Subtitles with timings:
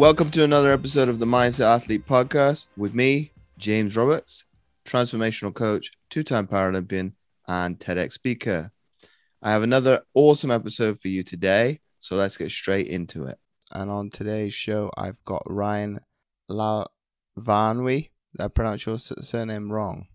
[0.00, 4.46] Welcome to another episode of the Mindset Athlete Podcast with me, James Roberts,
[4.88, 7.12] transformational coach, two time Paralympian,
[7.46, 8.72] and TEDx speaker.
[9.42, 13.38] I have another awesome episode for you today, so let's get straight into it.
[13.72, 16.00] And on today's show, I've got Ryan
[16.50, 18.08] Lavarnway.
[18.32, 20.06] Did I pronounce your surname wrong?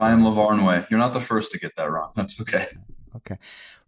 [0.00, 0.88] Ryan Lavarnway.
[0.88, 2.12] You're not the first to get that wrong.
[2.14, 2.66] That's okay.
[3.16, 3.38] Okay.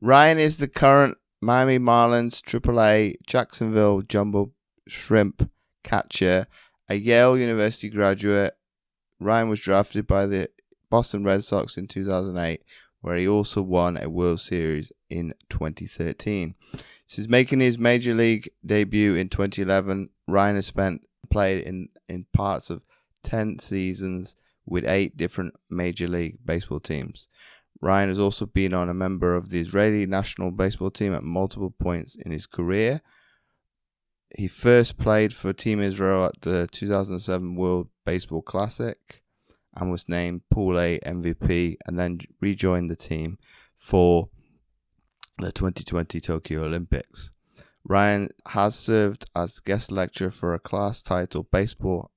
[0.00, 4.50] Ryan is the current Miami Marlins AAA Jacksonville Jumbo
[4.88, 5.50] Shrimp
[5.82, 6.46] catcher,
[6.88, 8.56] a Yale University graduate.
[9.18, 10.48] Ryan was drafted by the
[10.90, 12.62] Boston Red Sox in 2008,
[13.00, 16.54] where he also won a World Series in 2013.
[17.06, 22.70] Since making his major league debut in 2011, Ryan has spent played in, in parts
[22.70, 22.84] of
[23.22, 27.28] 10 seasons with eight different Major League Baseball teams.
[27.80, 31.70] Ryan has also been on a member of the Israeli national baseball team at multiple
[31.70, 33.00] points in his career.
[34.36, 39.22] He first played for Team Israel at the 2007 World Baseball Classic
[39.74, 43.38] and was named Pool A MVP and then rejoined the team
[43.74, 44.28] for
[45.38, 47.30] the 2020 Tokyo Olympics.
[47.82, 52.10] Ryan has served as guest lecturer for a class titled Baseball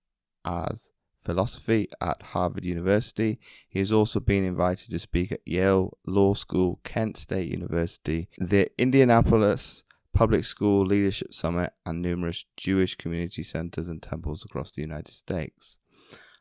[0.44, 0.92] as
[1.24, 3.40] Philosophy at Harvard University.
[3.70, 8.70] He has also been invited to speak at Yale Law School, Kent State University, the
[8.78, 9.86] Indianapolis
[10.20, 15.78] Public School Leadership Summit, and numerous Jewish community centers and temples across the United States.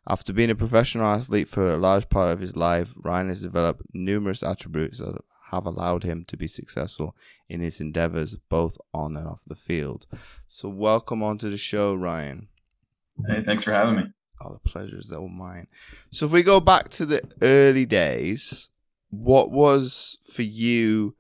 [0.05, 3.83] After being a professional athlete for a large part of his life, Ryan has developed
[3.95, 5.21] numerous attributes that
[5.53, 7.15] have allowed him to be successful
[7.49, 10.09] in his endeavors both on and off the field.
[10.49, 12.49] So, welcome onto the show, Ryan.
[13.29, 14.03] Hey, thanks for having me.
[14.41, 15.69] Oh, the pleasure is all mine.
[16.11, 18.73] So, if we go back to the early days,
[19.11, 21.15] what was for you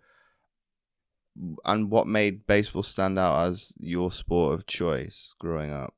[1.64, 5.94] and what made baseball stand out as your sport of choice growing up?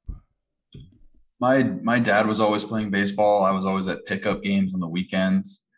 [1.40, 3.44] My my dad was always playing baseball.
[3.44, 5.68] I was always at pickup games on the weekends.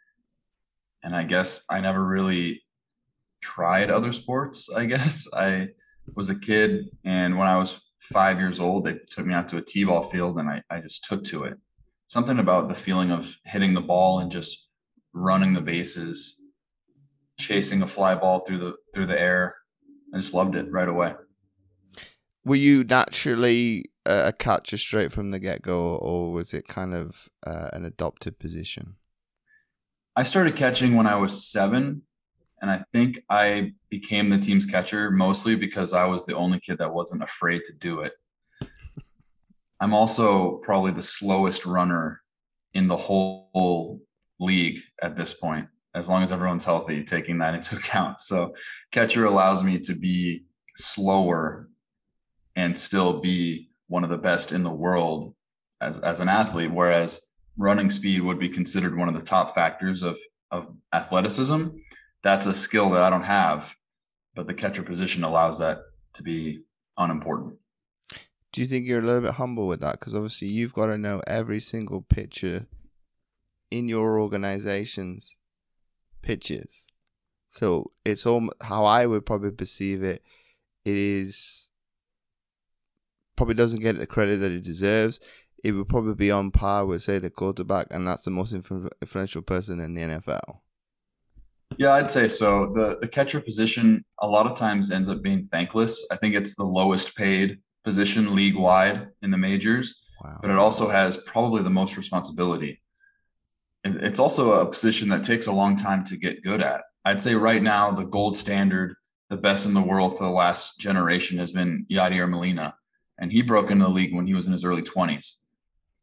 [1.04, 2.62] And I guess I never really
[3.40, 5.28] tried other sports, I guess.
[5.34, 5.68] I
[6.14, 9.58] was a kid and when I was 5 years old, they took me out to
[9.58, 11.58] a T-ball field and I I just took to it.
[12.08, 14.70] Something about the feeling of hitting the ball and just
[15.14, 16.41] running the bases,
[17.42, 19.54] chasing a fly ball through the through the air.
[20.14, 21.14] I just loved it right away.
[22.44, 27.28] Were you naturally a catcher straight from the get go, or was it kind of
[27.46, 28.96] uh, an adopted position?
[30.16, 32.02] I started catching when I was seven,
[32.60, 36.78] and I think I became the team's catcher mostly because I was the only kid
[36.78, 38.12] that wasn't afraid to do it.
[39.80, 42.22] I'm also probably the slowest runner
[42.74, 44.00] in the whole
[44.40, 48.20] league at this point, as long as everyone's healthy, taking that into account.
[48.20, 48.54] So,
[48.90, 50.44] catcher allows me to be
[50.76, 51.68] slower
[52.56, 55.34] and still be one of the best in the world
[55.80, 60.02] as, as an athlete, whereas running speed would be considered one of the top factors
[60.02, 60.18] of,
[60.50, 61.68] of athleticism.
[62.22, 63.74] That's a skill that I don't have,
[64.34, 65.80] but the catcher position allows that
[66.14, 66.62] to be
[66.96, 67.54] unimportant.
[68.52, 69.98] Do you think you're a little bit humble with that?
[69.98, 72.66] Because obviously you've got to know every single pitcher
[73.70, 75.36] in your organization's
[76.22, 76.86] pitches.
[77.50, 80.22] So it's all how I would probably perceive it.
[80.84, 81.70] It is
[83.36, 85.20] probably doesn't get the credit that it deserves.
[85.62, 89.42] It would probably be on par with, say, the quarterback, and that's the most influential
[89.42, 90.58] person in the NFL.
[91.78, 92.72] Yeah, I'd say so.
[92.74, 96.06] The the catcher position a lot of times ends up being thankless.
[96.10, 100.38] I think it's the lowest paid position league wide in the majors, wow.
[100.42, 102.81] but it also has probably the most responsibility.
[103.84, 106.82] It's also a position that takes a long time to get good at.
[107.04, 108.94] I'd say right now the gold standard,
[109.28, 112.74] the best in the world for the last generation has been Yadier Molina
[113.22, 115.44] and he broke into the league when he was in his early 20s.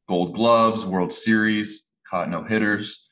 [0.08, 3.10] Gold gloves, World Series, caught no hitters.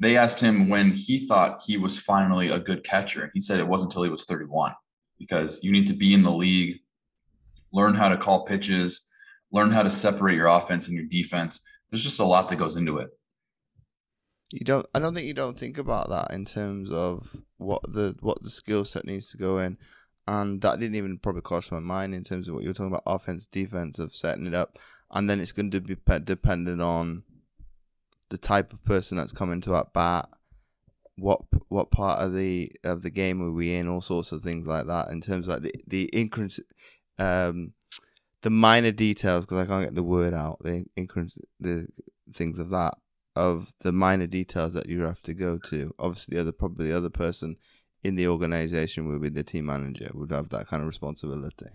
[0.00, 3.60] They asked him when he thought he was finally a good catcher, and he said
[3.60, 4.74] it wasn't until he was 31
[5.18, 6.80] because you need to be in the league,
[7.72, 9.10] learn how to call pitches,
[9.52, 11.62] learn how to separate your offense and your defense.
[11.90, 13.10] There's just a lot that goes into it.
[14.52, 14.86] You don't.
[14.94, 18.50] I don't think you don't think about that in terms of what the what the
[18.50, 19.76] skill set needs to go in
[20.28, 23.02] and that didn't even probably cross my mind in terms of what you're talking about
[23.06, 24.78] offense, defense, of setting it up,
[25.10, 27.22] and then it's going to be dependent on
[28.28, 30.28] the type of person that's coming to at bat,
[31.16, 34.66] what what part of the of the game are we in, all sorts of things
[34.66, 35.08] like that.
[35.08, 36.58] In terms of like the the increment,
[37.18, 37.72] um,
[38.42, 40.58] the minor details because I can't get the word out.
[40.60, 41.86] The increment, the
[42.32, 42.94] things of that
[43.36, 45.94] of the minor details that you have to go to.
[45.98, 47.56] Obviously, the other probably the other person
[48.02, 51.66] in the organization would be the team manager would have that kind of responsibility.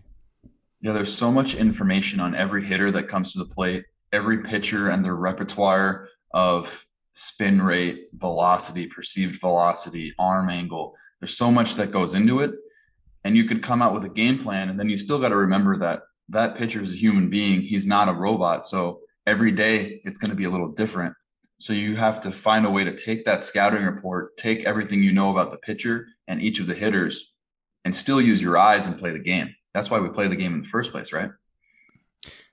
[0.81, 4.89] Yeah, there's so much information on every hitter that comes to the plate, every pitcher
[4.89, 10.95] and their repertoire of spin rate, velocity, perceived velocity, arm angle.
[11.19, 12.51] There's so much that goes into it.
[13.23, 15.35] And you could come out with a game plan, and then you still got to
[15.35, 17.61] remember that that pitcher is a human being.
[17.61, 18.65] He's not a robot.
[18.65, 21.13] So every day it's going to be a little different.
[21.61, 25.11] So you have to find a way to take that scouting report, take everything you
[25.11, 27.35] know about the pitcher and each of the hitters,
[27.85, 29.53] and still use your eyes and play the game.
[29.75, 31.29] That's why we play the game in the first place, right?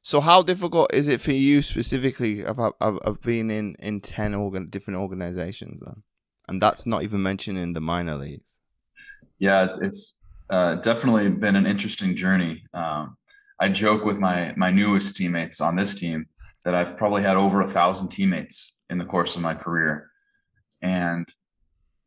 [0.02, 4.34] So how difficult is it for you specifically of of, of being in in ten
[4.34, 6.02] organ, different organizations then,
[6.46, 8.58] and that's not even mentioning the minor leagues.
[9.38, 10.20] Yeah, it's it's
[10.50, 12.60] uh, definitely been an interesting journey.
[12.74, 13.16] Um,
[13.58, 16.26] I joke with my my newest teammates on this team
[16.66, 20.10] that I've probably had over a thousand teammates in the course of my career,
[20.82, 21.28] and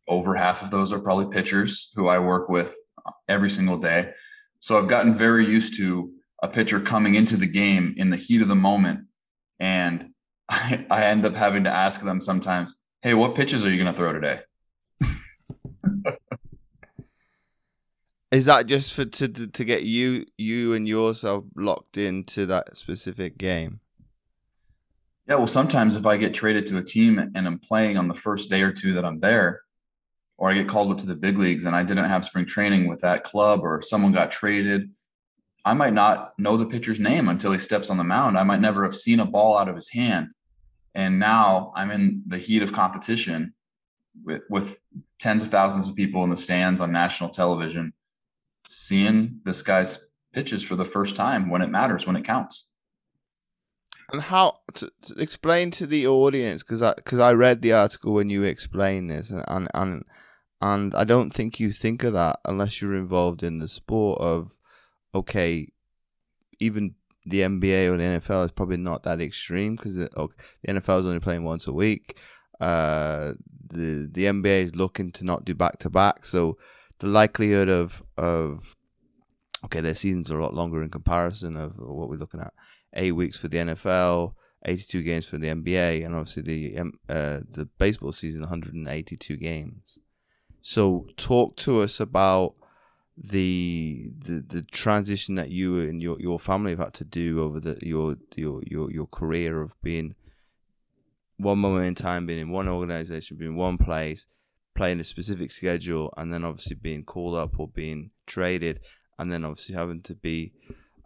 [0.08, 2.76] over half of those are probably pitchers who I work with
[3.06, 4.12] uh, every single day.
[4.60, 6.12] So I've gotten very used to
[6.44, 9.02] a pitcher coming into the game in the heat of the moment.
[9.60, 10.10] And
[10.50, 13.92] I, I end up having to ask them sometimes, hey, what pitches are you going
[13.92, 14.40] to throw today?
[18.32, 23.38] Is that just for to to get you you and yourself locked into that specific
[23.38, 23.82] game?
[25.32, 28.14] Yeah, well, sometimes if I get traded to a team and I'm playing on the
[28.14, 29.62] first day or two that I'm there,
[30.38, 32.90] or I get called up to the big leagues and I didn't have spring training
[32.90, 34.92] with that club, or someone got traded
[35.64, 38.38] I might not know the pitcher's name until he steps on the mound.
[38.38, 40.32] I might never have seen a ball out of his hand.
[40.96, 43.54] And now I'm in the heat of competition
[44.24, 44.80] with, with
[45.20, 47.94] tens of thousands of people in the stands on national television,
[48.68, 52.71] seeing this guy's pitches for the first time when it matters, when it counts.
[54.12, 58.14] And how to, to explain to the audience because I because I read the article
[58.14, 60.04] when you explained this and, and and
[60.62, 64.58] and I don't think you think of that unless you're involved in the sport of
[65.16, 65.68] okay,
[66.60, 66.96] even
[67.26, 71.00] the NBA or the NFL is probably not that extreme because the, okay, the NFL
[71.00, 72.18] is only playing once a week.
[72.60, 73.34] Uh,
[73.68, 76.58] the the NBA is looking to not do back to back, so
[77.00, 78.76] the likelihood of of
[79.66, 82.54] okay, their seasons are a lot longer in comparison of what we're looking at.
[82.94, 84.34] Eight weeks for the NFL,
[84.66, 86.80] eighty two games for the NBA, and obviously the
[87.10, 90.00] uh, the baseball season, one hundred and eighty two games.
[90.62, 92.56] So talk to us about
[93.18, 97.60] the the the transition that you and your your family have had to do over
[97.60, 100.16] the your your your your career of being
[101.38, 104.28] one moment in time being in one organization being in one place
[104.76, 108.80] playing a specific schedule and then obviously being called up or being traded
[109.20, 110.54] and then obviously having to be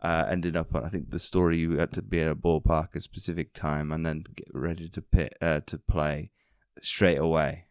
[0.05, 3.01] uh, ended up I think the story you had to be at a ballpark a
[3.01, 6.31] specific time and then get ready to pit uh, to play
[6.79, 7.65] straight away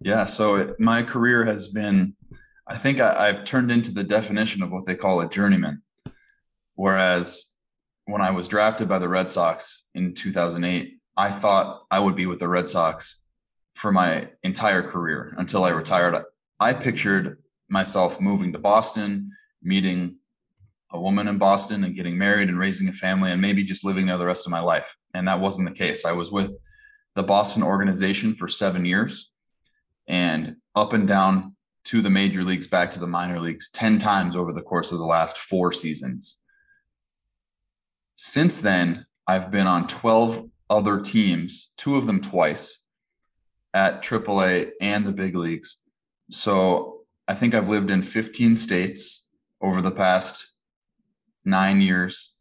[0.00, 2.14] yeah so it, my career has been
[2.68, 5.82] I think I, have turned into the definition of what they call a journeyman.
[6.74, 7.54] Whereas
[8.04, 12.26] when I was drafted by the Red Sox in 2008, I thought I would be
[12.26, 13.26] with the Red Sox
[13.74, 16.22] for my entire career until I retired.
[16.60, 19.30] I pictured myself moving to Boston,
[19.62, 20.17] meeting
[20.90, 24.06] a woman in Boston and getting married and raising a family and maybe just living
[24.06, 24.96] there the rest of my life.
[25.14, 26.04] And that wasn't the case.
[26.04, 26.56] I was with
[27.14, 29.32] the Boston organization for seven years
[30.06, 31.54] and up and down
[31.84, 34.98] to the major leagues, back to the minor leagues 10 times over the course of
[34.98, 36.44] the last four seasons.
[38.14, 42.84] Since then, I've been on 12 other teams, two of them twice
[43.74, 45.88] at AAA and the big leagues.
[46.30, 50.54] So I think I've lived in 15 states over the past
[51.44, 52.38] nine years.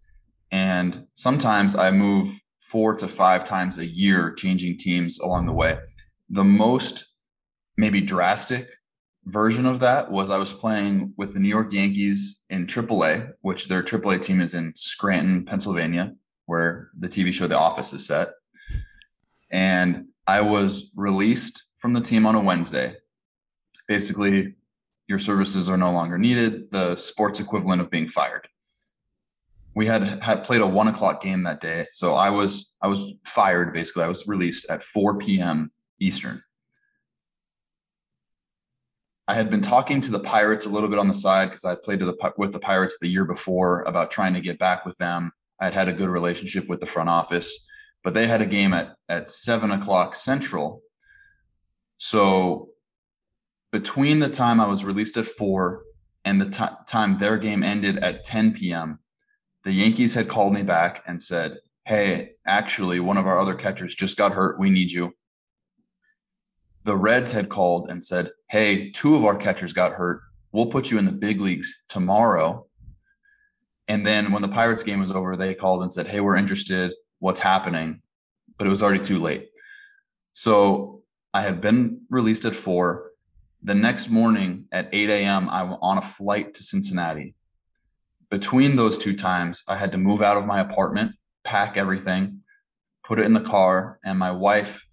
[0.51, 5.77] And sometimes I move four to five times a year, changing teams along the way.
[6.29, 7.05] The most
[7.77, 8.67] maybe drastic
[9.25, 13.67] version of that was I was playing with the New York Yankees in AAA, which
[13.67, 16.13] their AAA team is in Scranton, Pennsylvania,
[16.45, 18.29] where the TV show The Office is set.
[19.51, 22.95] And I was released from the team on a Wednesday.
[23.87, 24.55] Basically,
[25.07, 28.47] your services are no longer needed, the sports equivalent of being fired.
[29.77, 33.13] We had had played a one o'clock game that day, so I was I was
[33.23, 33.75] fired.
[33.75, 35.69] Basically, I was released at 4 p.m.
[35.99, 36.41] Eastern.
[39.27, 41.75] I had been talking to the Pirates a little bit on the side because I
[41.75, 45.31] played the, with the Pirates the year before about trying to get back with them.
[45.61, 47.69] I had had a good relationship with the front office,
[48.03, 50.81] but they had a game at at seven o'clock Central.
[51.99, 52.69] So
[53.71, 55.83] between the time I was released at four
[56.25, 58.97] and the t- time their game ended at 10 p.m.,
[59.67, 63.93] the Yankees had called me back and said, Hey, actually, one of our other catchers
[63.93, 64.57] just got hurt.
[64.59, 65.13] We need you
[66.87, 70.21] the Reds had called and said, Hey, two of our catchers got hurt.
[70.53, 72.65] We'll put you in the big leagues tomorrow.
[73.89, 76.93] And then when the Pirates game was over, they called and said, Hey, we're interested.
[77.19, 78.01] What's happening?
[78.57, 79.49] But it was already too late.
[80.31, 83.11] So I had been released at four.
[83.63, 87.35] The next morning at 8 a.m., I'm on a flight to Cincinnati.
[88.29, 92.41] Between those two times, I had to move out of my apartment, pack everything,
[93.03, 94.85] put it in the car, and my wife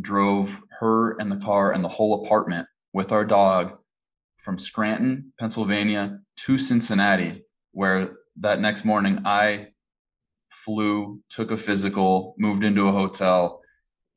[0.00, 3.76] drove her and the car and the whole apartment with our dog
[4.38, 9.68] from Scranton, Pennsylvania to Cincinnati, where that next morning I
[10.50, 13.60] flew, took a physical, moved into a hotel,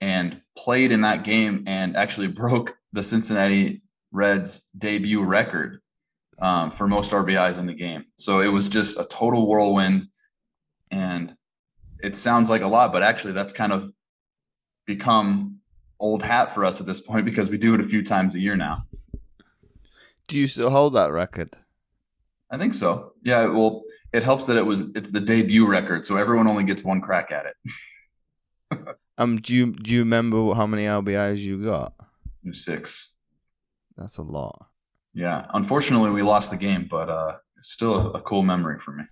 [0.01, 5.81] and played in that game and actually broke the Cincinnati Reds debut record
[6.41, 8.05] um, for most RBIs in the game.
[8.15, 10.07] So it was just a total whirlwind.
[10.91, 11.35] And
[12.01, 13.91] it sounds like a lot, but actually that's kind of
[14.85, 15.59] become
[15.99, 18.39] old hat for us at this point because we do it a few times a
[18.39, 18.85] year now.
[20.27, 21.55] Do you still hold that record?
[22.51, 23.13] I think so.
[23.23, 23.47] Yeah.
[23.47, 27.01] Well, it helps that it was it's the debut record, so everyone only gets one
[27.01, 28.95] crack at it.
[29.17, 31.93] um, do you do you remember how many RBIs you got?
[32.51, 33.17] Six.
[33.97, 34.68] That's a lot.
[35.13, 35.45] Yeah.
[35.53, 39.03] Unfortunately, we lost the game, but uh, it's still a, a cool memory for me.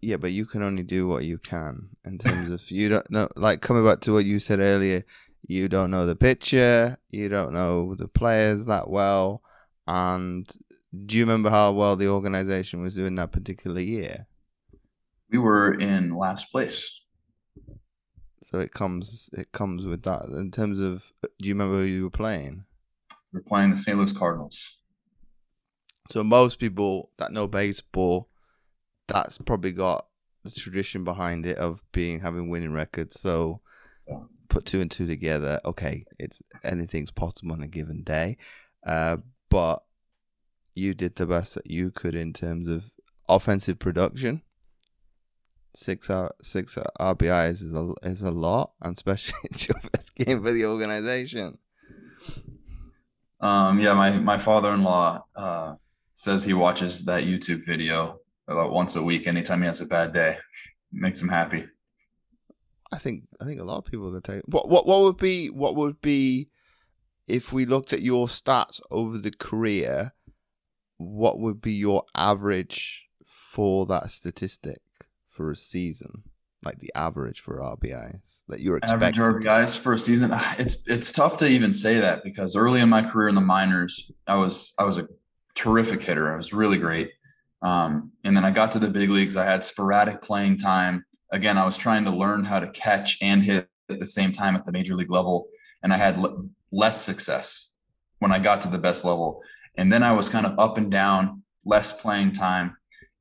[0.00, 3.28] Yeah, but you can only do what you can in terms of you don't know.
[3.36, 5.04] Like coming back to what you said earlier,
[5.46, 9.42] you don't know the pitcher, you don't know the players that well,
[9.86, 10.44] and
[11.06, 14.26] do you remember how well the organization was doing that particular year?
[15.30, 17.01] We were in last place.
[18.52, 20.26] So it comes it comes with that.
[20.26, 22.64] In terms of do you remember who you were playing?
[23.32, 23.96] We are playing the St.
[23.96, 24.82] Louis Cardinals.
[26.10, 28.28] So most people that know baseball,
[29.08, 30.06] that's probably got
[30.44, 33.18] the tradition behind it of being having winning records.
[33.18, 33.62] So
[34.06, 34.18] yeah.
[34.50, 35.58] put two and two together.
[35.64, 38.36] Okay, it's anything's possible on a given day.
[38.86, 39.18] Uh,
[39.48, 39.82] but
[40.74, 42.90] you did the best that you could in terms of
[43.30, 44.42] offensive production.
[45.74, 50.42] Six R six RBIs is a is a lot, and especially it's your best game
[50.42, 51.58] for the organization.
[53.40, 55.74] Um, yeah, my my father in law uh,
[56.14, 59.26] says he watches that YouTube video about once a week.
[59.26, 60.38] Anytime he has a bad day,
[60.92, 61.66] makes him happy.
[62.92, 65.48] I think I think a lot of people would take what what what would be
[65.48, 66.50] what would be
[67.26, 70.12] if we looked at your stats over the career
[70.98, 74.81] what would be your average for that statistic
[75.32, 76.22] for a season?
[76.64, 79.20] Like the average for RBIs that you're expecting.
[79.20, 80.30] Average RBIs for a season.
[80.58, 84.12] It's it's tough to even say that because early in my career in the minors,
[84.28, 85.08] I was I was a
[85.56, 86.32] terrific hitter.
[86.32, 87.10] I was really great.
[87.62, 89.36] Um, and then I got to the big leagues.
[89.36, 91.04] I had sporadic playing time.
[91.32, 94.54] Again, I was trying to learn how to catch and hit at the same time
[94.54, 95.48] at the major league level,
[95.82, 97.74] and I had l- less success
[98.18, 99.42] when I got to the best level.
[99.76, 102.76] And then I was kind of up and down, less playing time.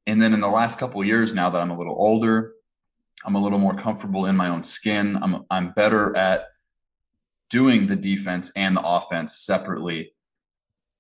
[0.07, 2.53] And then in the last couple years, now that I'm a little older,
[3.23, 5.17] I'm a little more comfortable in my own skin.
[5.21, 6.47] I'm I'm better at
[7.49, 10.13] doing the defense and the offense separately.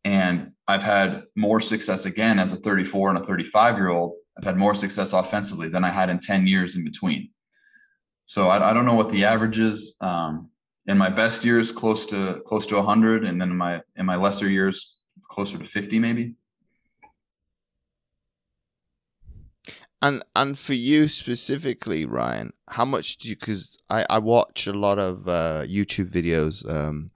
[0.03, 4.13] And I've had more success again as a 34 and a 35 year old.
[4.37, 7.29] I've had more success offensively than I had in 10 years in between.
[8.25, 9.97] So I, I don't know what the average is.
[10.01, 10.49] Um,
[10.87, 14.15] in my best years, close to close to 100, and then in my in my
[14.15, 14.97] lesser years,
[15.29, 16.35] closer to 50 maybe
[20.01, 24.73] and and for you specifically ryan how much do you because I, I watch a
[24.73, 27.11] lot of uh, youtube videos um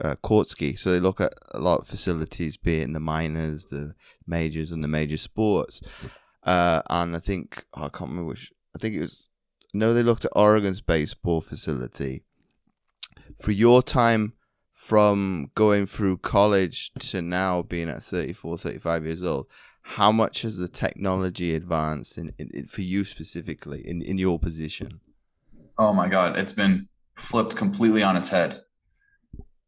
[0.00, 3.66] uh, Kortsky, so they look at a lot of facilities, be it in the minors,
[3.66, 3.94] the
[4.26, 5.80] majors, and the major sports.
[6.42, 8.52] Uh, and I think oh, I can't remember which.
[8.74, 9.28] I think it was.
[9.74, 12.22] No, they looked at Oregon's baseball facility.
[13.36, 14.34] For your time
[14.72, 19.46] from going through college to now being at 34, 35 years old,
[19.94, 24.38] how much has the technology advanced in, in, in, for you specifically in, in your
[24.38, 25.00] position?
[25.78, 28.60] Oh my God, it's been flipped completely on its head.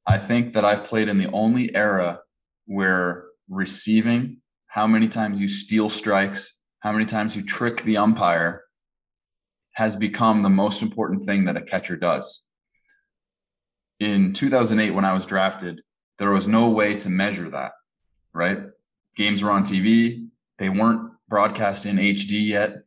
[0.06, 2.20] I think that I've played in the only era
[2.66, 8.64] where receiving, how many times you steal strikes, how many times you trick the umpire,
[9.72, 12.48] has become the most important thing that a catcher does
[14.00, 15.82] in 2008 when I was drafted,
[16.18, 17.72] there was no way to measure that,
[18.32, 18.58] right?
[19.18, 22.84] Games were on TV, they weren't broadcast in HD yet.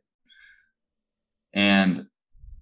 [1.54, 2.08] And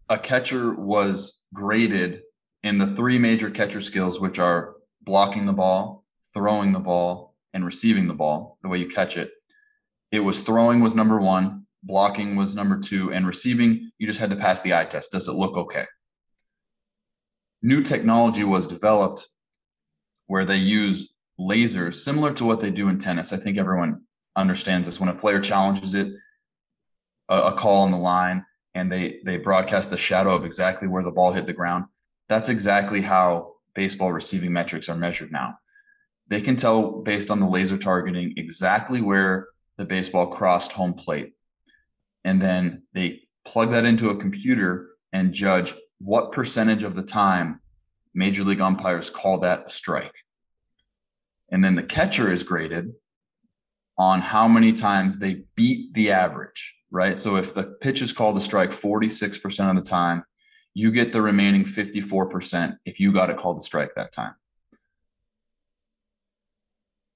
[0.10, 2.24] a catcher was graded
[2.64, 7.66] in the three major catcher skills, which are blocking the ball, throwing the ball, and
[7.66, 9.32] receiving the ball, the way you catch it.
[10.12, 14.32] It was throwing was number one, blocking was number two, and receiving, you just had
[14.32, 15.14] to pass the eye test.
[15.14, 15.86] Does it look okay?
[17.62, 19.28] new technology was developed
[20.28, 23.32] where they use lasers similar to what they do in tennis.
[23.32, 24.02] I think everyone
[24.36, 25.00] understands this.
[25.00, 26.08] When a player challenges it,
[27.30, 31.04] a, a call on the line, and they they broadcast the shadow of exactly where
[31.04, 31.86] the ball hit the ground.
[32.28, 35.58] That's exactly how baseball receiving metrics are measured now.
[36.28, 41.34] They can tell based on the laser targeting exactly where the baseball crossed home plate.
[42.24, 47.62] And then they plug that into a computer and judge what percentage of the time
[48.14, 50.14] major league umpires call that a strike.
[51.52, 52.94] And then the catcher is graded
[53.98, 57.18] on how many times they beat the average, right?
[57.18, 60.24] So if the pitch is called a strike 46% of the time,
[60.74, 64.36] you get the remaining 54% if you got it called a strike that time.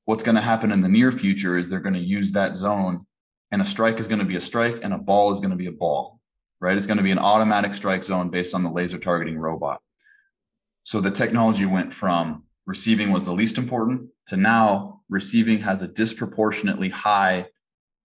[0.06, 3.06] What's going to happen in the near future is they're going to use that zone,
[3.52, 5.56] and a strike is going to be a strike, and a ball is going to
[5.56, 6.20] be a ball,
[6.60, 6.76] right?
[6.76, 9.80] It's going to be an automatic strike zone based on the laser targeting robot.
[10.84, 15.88] So the technology went from receiving was the least important to now receiving has a
[15.88, 17.46] disproportionately high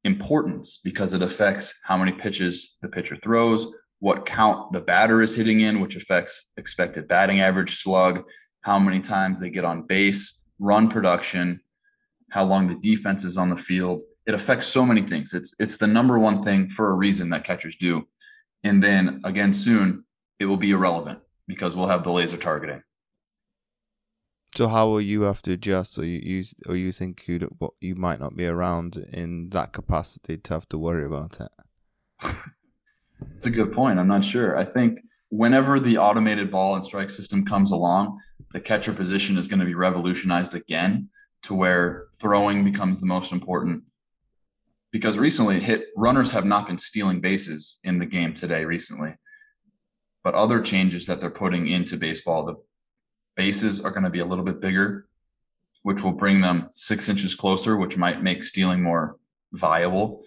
[0.05, 5.35] importance because it affects how many pitches the pitcher throws, what count the batter is
[5.35, 8.29] hitting in, which affects expected batting average, slug,
[8.63, 11.61] how many times they get on base, run production,
[12.31, 14.03] how long the defense is on the field.
[14.27, 15.33] It affects so many things.
[15.33, 18.07] It's it's the number one thing for a reason that catchers do.
[18.65, 20.05] And then again soon
[20.39, 22.83] it will be irrelevant because we'll have the laser targeting.
[24.57, 27.49] So how will you have to adjust, or you, you or you think you
[27.81, 31.53] you might not be around in that capacity to have to worry about it?
[33.37, 33.99] It's a good point.
[33.99, 34.57] I'm not sure.
[34.57, 35.01] I think
[35.31, 38.19] whenever the automated ball and strike system comes along,
[38.53, 41.09] the catcher position is going to be revolutionized again
[41.43, 43.85] to where throwing becomes the most important.
[44.91, 49.11] Because recently, hit runners have not been stealing bases in the game today recently.
[50.25, 52.57] But other changes that they're putting into baseball, the
[53.39, 55.07] bases are going to be a little bit bigger,
[55.85, 59.17] which will bring them six inches closer, which might make stealing more
[59.53, 60.23] viable.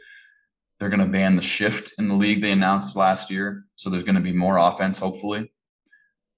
[0.79, 4.03] They're going to ban the shift in the league they announced last year, so there's
[4.03, 5.51] going to be more offense hopefully.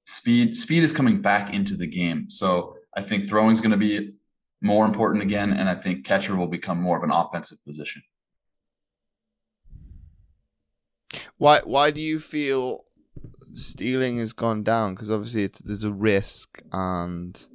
[0.05, 2.29] Speed speed is coming back into the game.
[2.29, 4.15] So I think throwing is going to be
[4.61, 8.01] more important again and I think catcher will become more of an offensive position.
[11.37, 12.83] Why why do you feel
[13.39, 17.47] stealing has gone down because obviously there's a risk and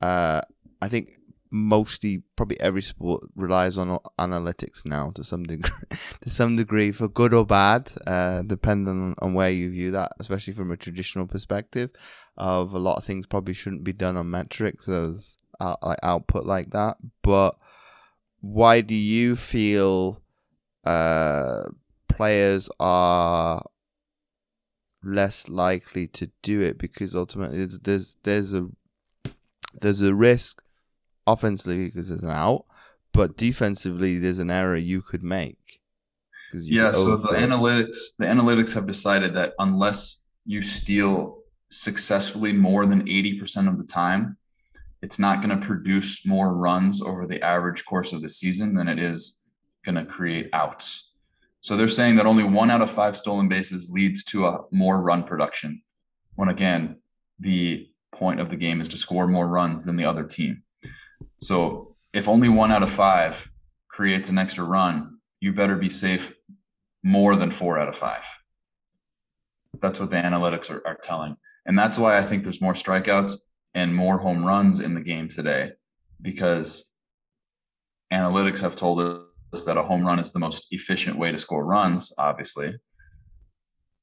[0.00, 0.40] uh,
[0.80, 1.18] I think
[1.50, 5.70] mostly probably every sport relies on analytics now to some degree
[6.22, 10.54] to some degree for good or bad uh, depending on where you view that especially
[10.54, 11.90] from a traditional perspective
[12.38, 16.44] of a lot of things probably shouldn't be done on metrics as uh, like output
[16.44, 16.96] like that.
[17.22, 17.56] But
[18.40, 20.20] why do you feel
[20.84, 21.64] uh,
[22.08, 23.64] players are
[25.02, 28.68] less likely to do it because ultimately there's there's a
[29.80, 30.62] there's a risk
[31.26, 32.64] offensively because there's an out,
[33.12, 35.80] but defensively there's an error you could make.
[36.52, 43.06] yeah, so the analytics the analytics have decided that unless you steal successfully more than
[43.06, 44.36] 80% of the time,
[45.00, 48.88] it's not going to produce more runs over the average course of the season than
[48.88, 49.48] it is
[49.84, 51.11] going to create outs.
[51.62, 55.00] So they're saying that only one out of five stolen bases leads to a more
[55.00, 55.80] run production.
[56.34, 56.96] When again,
[57.38, 60.64] the point of the game is to score more runs than the other team.
[61.40, 63.48] So if only one out of five
[63.88, 66.34] creates an extra run, you better be safe
[67.04, 68.24] more than four out of five.
[69.80, 71.36] That's what the analytics are, are telling.
[71.64, 73.36] And that's why I think there's more strikeouts
[73.74, 75.72] and more home runs in the game today
[76.20, 76.96] because
[78.12, 79.00] analytics have told
[79.52, 82.74] us that a home run is the most efficient way to score runs, obviously.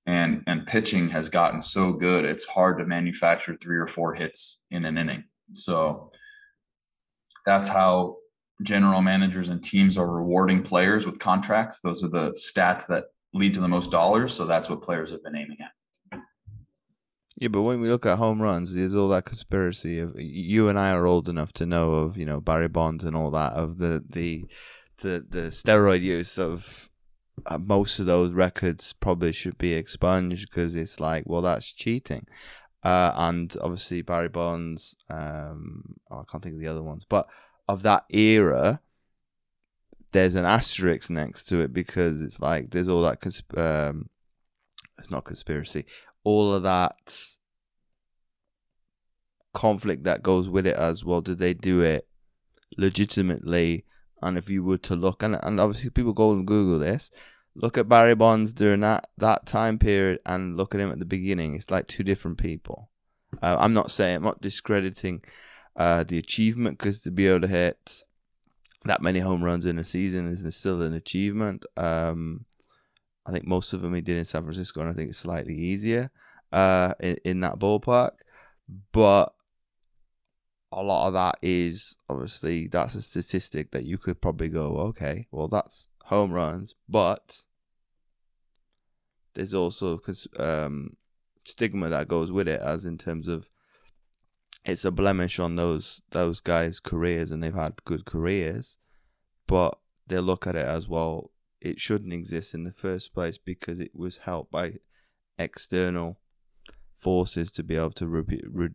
[0.06, 4.66] And and pitching has gotten so good, it's hard to manufacture three or four hits
[4.72, 5.24] in an inning.
[5.52, 6.12] So
[7.46, 8.18] that's how
[8.64, 11.82] general managers and teams are rewarding players with contracts.
[11.82, 14.34] Those are the stats that lead to the most dollars.
[14.34, 15.72] So that's what players have been aiming at.
[17.38, 20.78] Yeah, but when we look at home runs, there's all that conspiracy of you and
[20.78, 23.78] I are old enough to know of, you know, Barry Bonds and all that of
[23.78, 24.46] the the
[25.00, 26.90] the, the steroid use of
[27.46, 32.28] uh, most of those records probably should be expunged because it's like, well, that's cheating.
[32.84, 34.96] Uh, and obviously Barry Bonds.
[35.10, 37.30] Um, oh, I can't think of the other ones, but
[37.68, 38.82] of that era,
[40.12, 43.22] there's an asterisk next to it because it's like there's all that.
[43.22, 44.10] Consp- um,
[44.98, 45.86] it's not conspiracy.
[46.24, 47.18] All of that
[49.54, 51.22] conflict that goes with it as well.
[51.22, 52.08] Did they do it
[52.78, 53.86] legitimately?
[54.22, 57.12] And if you were to look, and, and obviously people go and Google this,
[57.56, 61.06] look at Barry Bonds during that, that time period and look at him at the
[61.06, 61.56] beginning.
[61.56, 62.90] It's like two different people.
[63.42, 65.24] Uh, I'm not saying, I'm not discrediting
[65.76, 68.04] uh, the achievement because to be able to hit
[68.86, 71.66] that many home runs in a season is still an achievement.
[71.78, 72.46] Um,
[73.26, 75.56] I think most of them he did in San Francisco, and I think it's slightly
[75.56, 76.12] easier
[76.52, 78.12] uh, in, in that ballpark.
[78.92, 79.34] But
[80.72, 85.28] a lot of that is obviously that's a statistic that you could probably go, okay,
[85.32, 87.44] well that's home runs, but
[89.34, 90.02] there's also
[90.38, 90.98] um,
[91.46, 93.50] stigma that goes with it, as in terms of
[94.66, 98.78] it's a blemish on those those guys' careers, and they've had good careers,
[99.48, 101.32] but they look at it as well.
[101.62, 104.76] It shouldn't exist in the first place because it was helped by
[105.38, 106.20] external
[106.94, 108.70] forces to be able to repeat, re,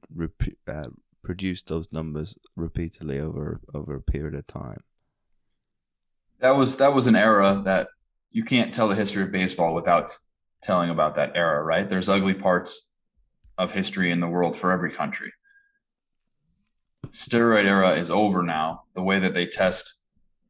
[0.66, 0.88] uh,
[1.24, 4.82] produce those numbers repeatedly over over a period of time.
[6.40, 7.88] That was that was an era that
[8.30, 10.10] you can't tell the history of baseball without
[10.62, 11.88] telling about that era, right?
[11.88, 12.94] There's ugly parts
[13.58, 15.32] of history in the world for every country.
[17.08, 18.84] Steroid era is over now.
[18.94, 20.02] The way that they test,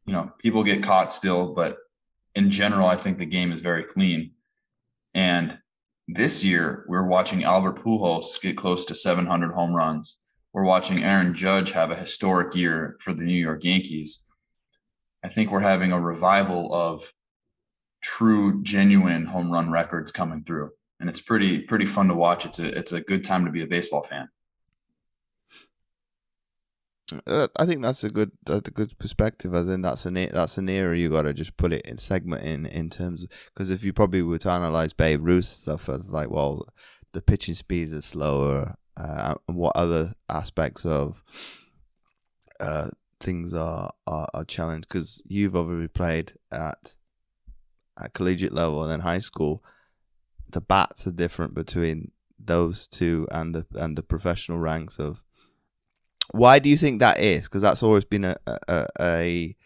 [0.06, 1.76] you know, people get caught still, but
[2.34, 4.32] in general, I think the game is very clean.
[5.14, 5.58] And
[6.08, 10.23] this year, we're watching Albert Pujols get close to 700 home runs
[10.54, 14.32] we're watching Aaron Judge have a historic year for the New York Yankees.
[15.24, 17.12] I think we're having a revival of
[18.00, 22.46] true, genuine home run records coming through, and it's pretty pretty fun to watch.
[22.46, 24.28] It's a it's a good time to be a baseball fan.
[27.26, 29.54] Uh, I think that's a good a good perspective.
[29.54, 32.44] As in, that's an that's an era you got to just put it in segment
[32.44, 36.30] in in terms because if you probably were to analyze Babe Ruth stuff as like,
[36.30, 36.68] well,
[37.12, 41.22] the pitching speeds are slower, uh, and what other aspects of
[42.60, 44.88] uh, things are are, are challenged.
[44.88, 46.94] Because you've obviously played at
[47.98, 49.62] at collegiate level and then high school.
[50.50, 55.22] The bats are different between those two and the and the professional ranks of
[56.30, 57.44] why do you think that is?
[57.44, 59.56] Because that's always been a, a a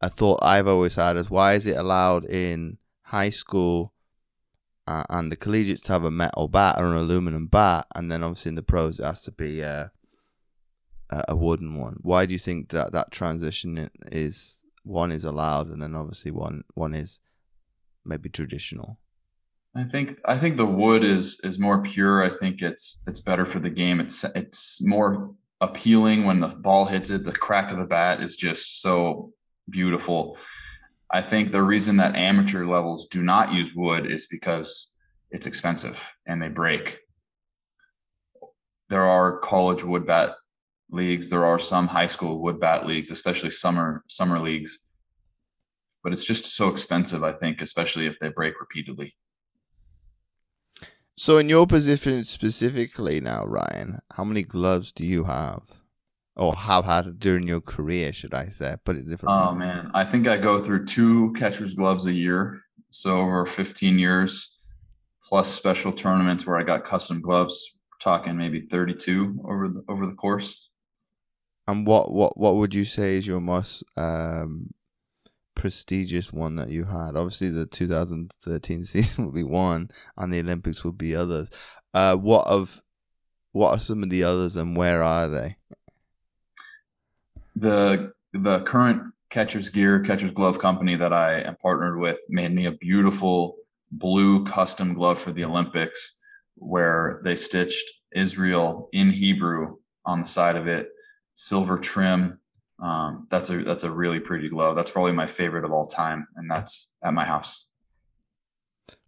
[0.00, 3.93] a thought I've always had is why is it allowed in high school
[4.86, 8.50] uh, and the collegiates have a metal bat or an aluminum bat, and then obviously
[8.50, 9.88] in the pros it has to be uh,
[11.28, 11.98] a wooden one.
[12.02, 16.64] Why do you think that that transition is one is allowed, and then obviously one
[16.74, 17.20] one is
[18.04, 18.98] maybe traditional?
[19.76, 22.22] I think I think the wood is is more pure.
[22.22, 24.00] I think it's it's better for the game.
[24.00, 27.24] It's it's more appealing when the ball hits it.
[27.24, 29.32] The crack of the bat is just so
[29.68, 30.36] beautiful.
[31.10, 34.94] I think the reason that amateur levels do not use wood is because
[35.30, 36.98] it's expensive and they break.
[38.88, 40.34] There are college wood bat
[40.90, 41.28] leagues.
[41.28, 44.78] There are some high school wood bat leagues, especially summer summer leagues.
[46.02, 49.14] But it's just so expensive, I think, especially if they break repeatedly.
[51.16, 55.62] So, in your position specifically now, Ryan, how many gloves do you have?
[56.36, 58.76] Or have had during your career, should I say?
[58.84, 59.40] Put it differently.
[59.40, 63.98] Oh man, I think I go through two catcher's gloves a year, so over 15
[63.98, 64.62] years,
[65.22, 67.78] plus special tournaments where I got custom gloves.
[68.00, 70.70] talking maybe 32 over the over the course.
[71.66, 74.74] And what what what would you say is your most um,
[75.54, 77.16] prestigious one that you had?
[77.16, 81.48] Obviously, the 2013 season would be one, and the Olympics would be others.
[81.94, 82.82] Uh, what of
[83.52, 85.56] what are some of the others, and where are they?
[87.54, 92.66] The the current catcher's gear catcher's glove company that i am partnered with made me
[92.66, 93.56] a beautiful
[93.90, 96.20] blue custom glove for the olympics
[96.56, 100.88] where they stitched israel in hebrew on the side of it
[101.34, 102.38] silver trim.
[102.80, 104.76] Um, that's a that's a really pretty glove.
[104.76, 107.66] That's probably my favorite of all time and that's at my house.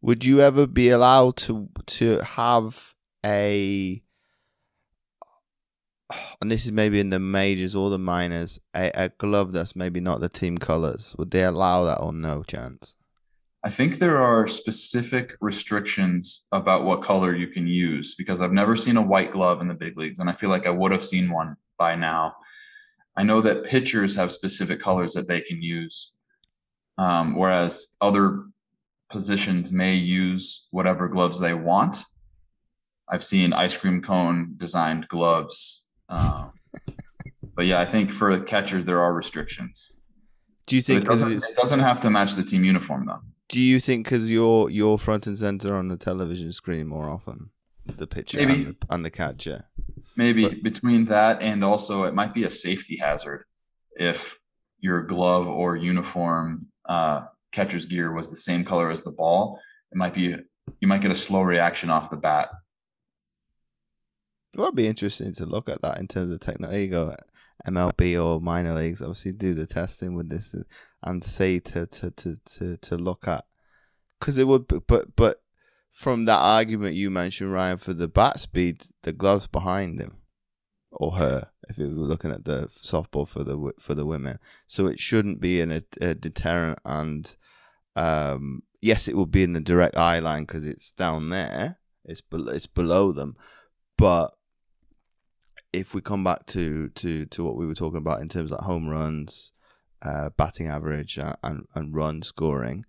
[0.02, 4.02] Would you ever be allowed to to have a
[6.40, 10.00] and this is maybe in the majors or the minors, a, a glove that's maybe
[10.00, 11.14] not the team colors.
[11.18, 12.96] Would they allow that or no chance?
[13.64, 18.76] I think there are specific restrictions about what color you can use because I've never
[18.76, 21.04] seen a white glove in the big leagues, and I feel like I would have
[21.04, 22.36] seen one by now.
[23.16, 26.14] I know that pitchers have specific colors that they can use,
[26.98, 28.44] um, whereas other
[29.10, 32.04] positions may use whatever gloves they want.
[33.08, 36.52] I've seen ice cream cone designed gloves um,
[37.54, 40.04] but yeah, I think for catchers there are restrictions.
[40.66, 43.20] Do you think it doesn't, it doesn't, have to match the team uniform though?
[43.48, 47.50] Do you think because you're you're front and center on the television screen more often,
[47.86, 48.52] the pitcher Maybe.
[48.52, 49.64] And, the, and the catcher?
[50.16, 53.44] Maybe but, between that and also it might be a safety hazard
[53.98, 54.38] if
[54.80, 59.60] your glove or uniform uh, catcher's gear was the same color as the ball.
[59.92, 60.34] It might be
[60.80, 62.48] you might get a slow reaction off the bat
[64.56, 66.84] it would be interesting to look at that in terms of technology.
[66.84, 67.14] You go
[67.66, 70.54] MLB or minor leagues obviously do the testing with this
[71.02, 73.44] and say to to to to, to look at
[74.20, 75.42] because it would but but
[75.90, 80.18] from that argument you mentioned Ryan for the bat speed the gloves behind him
[80.92, 84.86] or her if you were looking at the softball for the for the women so
[84.86, 87.36] it shouldn't be in a, a deterrent and
[87.96, 92.20] um, yes it would be in the direct eye line because it's down there it's
[92.20, 93.36] be- it's below them
[93.98, 94.34] but
[95.72, 98.64] if we come back to to to what we were talking about in terms of
[98.64, 99.52] home runs
[100.02, 102.84] uh, batting average uh, and, and run scoring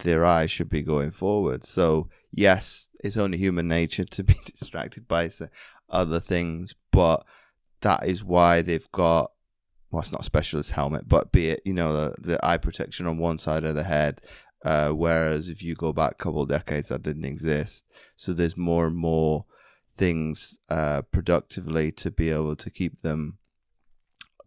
[0.00, 5.06] their eyes should be going forward so yes it's only human nature to be distracted
[5.08, 5.30] by
[5.90, 7.24] other things but
[7.80, 9.30] that is why they've got
[9.90, 13.06] well, it's not a specialist helmet, but be it you know the, the eye protection
[13.06, 14.20] on one side of the head.
[14.64, 17.86] Uh, whereas if you go back a couple of decades, that didn't exist.
[18.16, 19.44] So there's more and more
[19.98, 23.38] things uh, productively to be able to keep them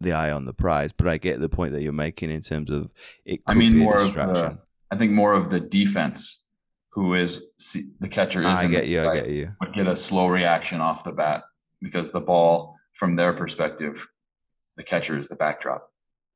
[0.00, 0.92] the eye on the prize.
[0.92, 2.90] But I get the point that you're making in terms of
[3.24, 3.40] it.
[3.46, 4.58] I mean, more of the,
[4.90, 6.48] I think more of the defense,
[6.90, 7.44] who is
[8.00, 8.58] the catcher is.
[8.58, 9.02] I get you.
[9.02, 9.52] I get you.
[9.60, 11.44] Would get a slow reaction off the bat
[11.80, 14.06] because the ball from their perspective,
[14.76, 15.88] the catcher is the backdrop.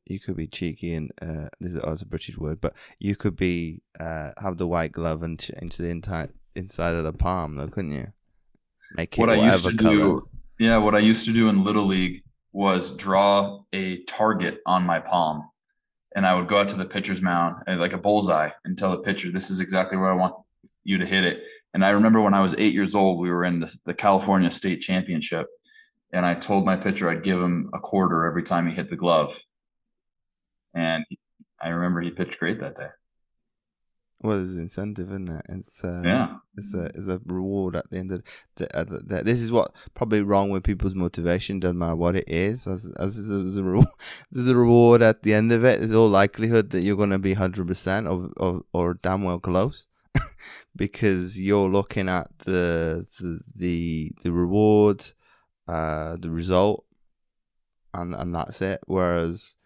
[0.06, 3.82] You could be cheeky and uh, this is a British word, but you could be
[3.98, 7.90] uh, have the white glove and into the inside inside of the palm, though, couldn't
[7.90, 8.12] you?
[8.94, 9.96] Make it what I used to color.
[9.96, 10.78] do, yeah.
[10.78, 12.22] What I used to do in little league
[12.52, 15.48] was draw a target on my palm,
[16.14, 18.90] and I would go out to the pitcher's mound and like a bullseye and tell
[18.90, 20.34] the pitcher, "This is exactly where I want
[20.84, 21.44] you to hit it."
[21.74, 24.50] And I remember when I was eight years old, we were in the, the California
[24.50, 25.46] State Championship,
[26.12, 28.96] and I told my pitcher I'd give him a quarter every time he hit the
[28.96, 29.38] glove.
[30.74, 31.04] And
[31.60, 32.88] I remember he pitched great that day.
[34.22, 35.42] Well, there's incentive in that.
[35.48, 38.22] It's uh, yeah, it's a it's a reward at the end of
[38.56, 41.60] the, uh, the, the, This is what probably wrong with people's motivation.
[41.60, 42.66] Doesn't matter what it is.
[42.66, 43.88] As as there's a, reward,
[44.32, 45.80] there's a reward at the end of it.
[45.80, 49.38] There's all likelihood that you're going to be hundred percent or, or or damn well
[49.38, 49.86] close,
[50.76, 55.04] because you're looking at the the the, the reward
[55.68, 56.86] uh, the result,
[57.92, 58.80] and and that's it.
[58.86, 59.56] Whereas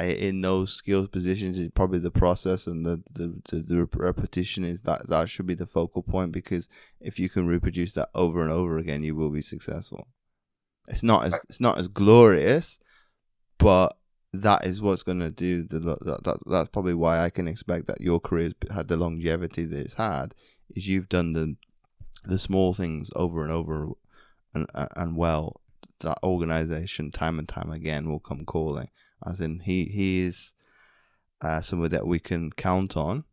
[0.00, 4.64] I, in those skills positions, it's probably the process and the, the, the, the repetition
[4.64, 6.68] is that that should be the focal point because
[7.00, 10.08] if you can reproduce that over and over again, you will be successful.
[10.88, 12.78] It's not as it's not as glorious,
[13.58, 13.96] but
[14.32, 17.86] that is what's going to do the that, that that's probably why I can expect
[17.88, 20.34] that your career had the longevity that it's had
[20.74, 21.56] is you've done the
[22.24, 23.88] the small things over and over
[24.54, 25.60] and and well,
[26.00, 28.88] that organization time and time again will come calling.
[29.26, 30.54] As in, he he is
[31.40, 33.24] uh, somebody that we can count on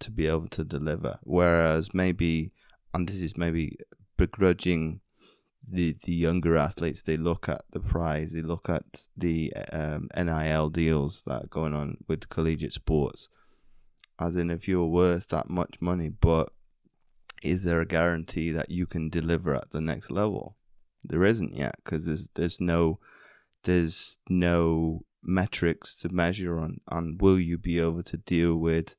[0.00, 1.18] to be able to deliver.
[1.22, 2.52] Whereas maybe,
[2.92, 3.76] and this is maybe
[4.16, 5.00] begrudging
[5.66, 7.02] the the younger athletes.
[7.02, 8.32] They look at the prize.
[8.32, 13.28] They look at the um, NIL deals that are going on with collegiate sports.
[14.18, 16.50] As in, if you're worth that much money, but
[17.42, 20.56] is there a guarantee that you can deliver at the next level?
[21.02, 22.98] There isn't yet because there's there's no
[23.64, 28.96] there's no metrics to measure on and will you be able to deal with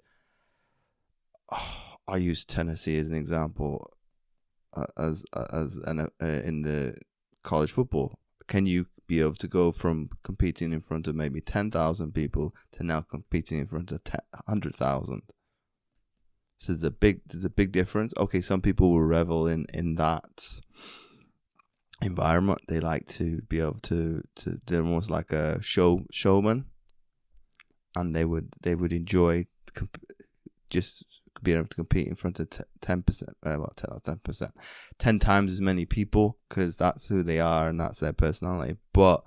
[1.52, 3.93] oh, I use Tennessee as an example
[4.74, 6.95] uh, as as an, uh, in the
[7.43, 8.19] college football.
[8.47, 12.84] Can you be able to go from competing in front of maybe 10,000 people to
[12.84, 14.00] now competing in front of
[14.47, 15.21] 100,000
[16.62, 18.13] so there's a big there's a big difference.
[18.17, 20.62] Okay, some people will revel in in that
[22.01, 22.59] environment.
[22.67, 26.65] They like to be able to to they're almost like a show showman,
[27.95, 30.03] and they would they would enjoy comp-
[30.69, 31.05] just
[31.43, 32.49] being able to compete in front of
[32.81, 33.57] ten percent, uh,
[34.03, 34.51] ten percent,
[34.97, 38.77] ten times as many people because that's who they are and that's their personality.
[38.93, 39.23] But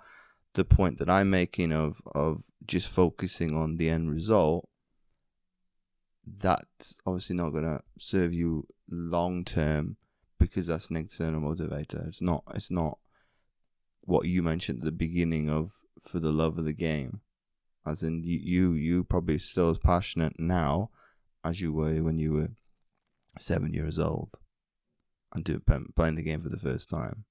[0.55, 4.69] the point that I'm making of of just focusing on the end result
[6.27, 9.97] that's obviously not going to serve you long term
[10.39, 12.07] because that's an external motivator.
[12.09, 12.45] It's not.
[12.55, 12.99] It's not
[14.03, 17.21] what you mentioned at the beginning of for the love of the game.
[17.87, 20.91] As in, you you, probably still as passionate now
[21.45, 22.49] as you were when you were
[23.39, 24.39] seven years old
[25.35, 25.63] and doing
[25.95, 27.25] playing the game for the first time.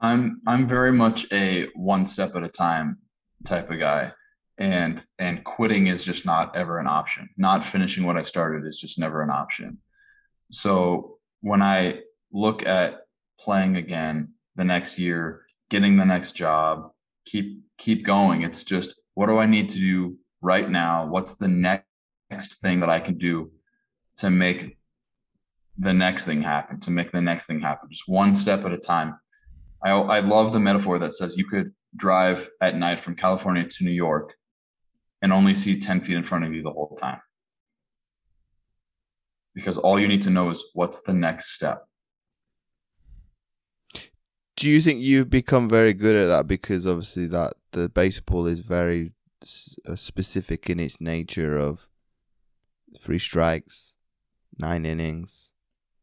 [0.00, 2.98] I'm I'm very much a one step at a time
[3.44, 4.12] type of guy
[4.58, 8.78] and and quitting is just not ever an option not finishing what i started is
[8.78, 9.78] just never an option
[10.50, 12.00] so when i
[12.36, 13.02] look at
[13.38, 16.90] playing again the next year getting the next job
[17.26, 21.48] keep keep going it's just what do i need to do right now what's the
[21.48, 21.84] next
[22.30, 23.50] next thing that i can do
[24.16, 24.76] to make
[25.78, 28.78] the next thing happen to make the next thing happen just one step at a
[28.78, 29.16] time
[29.84, 33.84] i i love the metaphor that says you could drive at night from California to
[33.84, 34.34] New York
[35.22, 37.20] and only see 10 feet in front of you the whole time.
[39.54, 41.86] Because all you need to know is what's the next step.
[44.56, 48.60] Do you think you've become very good at that because obviously that the baseball is
[48.60, 49.12] very
[49.86, 51.88] uh, specific in its nature of
[52.98, 53.96] three strikes,
[54.58, 55.52] nine innings,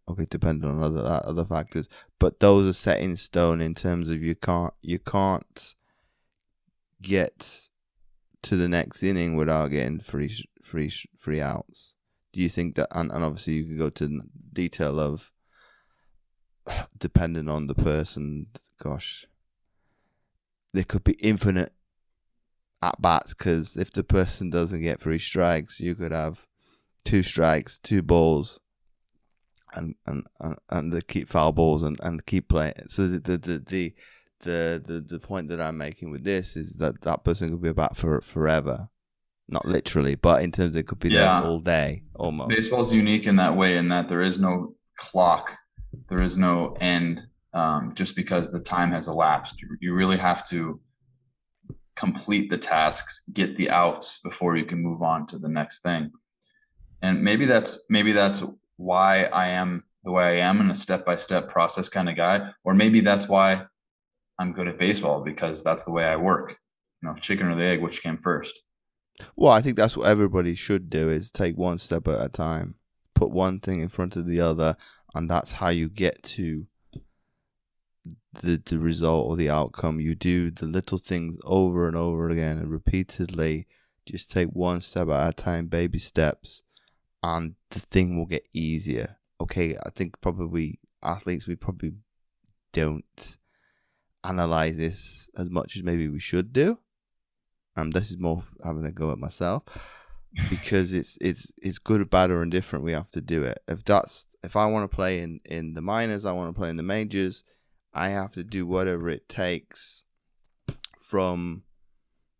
[0.08, 1.90] okay, depending on other other factors,
[2.20, 5.76] but those are set in stone in terms of you can't you can't
[7.02, 7.70] get
[8.44, 11.96] to the next inning without getting free free free outs.
[12.32, 12.88] Do you think that?
[12.92, 14.22] And, and obviously, you could go to
[14.54, 15.32] detail of
[16.98, 18.48] depending on the person.
[18.82, 19.26] Gosh,
[20.74, 21.74] there could be infinite
[22.82, 26.48] at bats because if the person doesn't get three strikes, you could have
[27.06, 28.60] two strikes, two balls,
[29.74, 32.88] and and and, and the keep foul balls and, and keep playing.
[32.88, 33.94] So the the the the
[34.44, 37.70] the, the, the point that I'm making with this is that that person could be
[37.70, 38.90] about for forever,
[39.48, 41.42] not literally, but in terms of it could be yeah.
[41.42, 42.50] there all day almost.
[42.50, 45.58] Baseball's unique in that way, in that there is no clock,
[46.10, 49.62] there is no end, um, just because the time has elapsed.
[49.80, 50.80] You, really have to
[51.96, 56.12] complete the tasks, get the outs before you can move on to the next thing.
[57.02, 58.44] And maybe that's maybe that's
[58.78, 62.16] why I am the way I am and a step by step process kind of
[62.16, 62.50] guy.
[62.64, 63.66] Or maybe that's why
[64.40, 66.58] I'm good at baseball because that's the way I work.
[67.02, 68.64] You know, chicken or the egg, which came first?
[69.36, 72.76] Well, I think that's what everybody should do is take one step at a time.
[73.14, 74.76] Put one thing in front of the other,
[75.14, 76.68] and that's how you get to
[78.42, 80.00] the the result or the outcome.
[80.00, 83.68] You do the little things over and over again and repeatedly.
[84.06, 86.64] Just take one step at a time, baby steps,
[87.22, 89.18] and the thing will get easier.
[89.40, 91.94] Okay, I think probably athletes we probably
[92.74, 93.38] don't
[94.24, 96.80] analyze this as much as maybe we should do.
[97.76, 99.64] Um, this is more having a go at myself
[100.50, 102.86] because it's it's it's good or bad or indifferent.
[102.86, 103.60] We have to do it.
[103.68, 106.70] If that's if I want to play in in the minors, I want to play
[106.70, 107.44] in the majors.
[107.94, 110.04] I have to do whatever it takes
[111.00, 111.64] from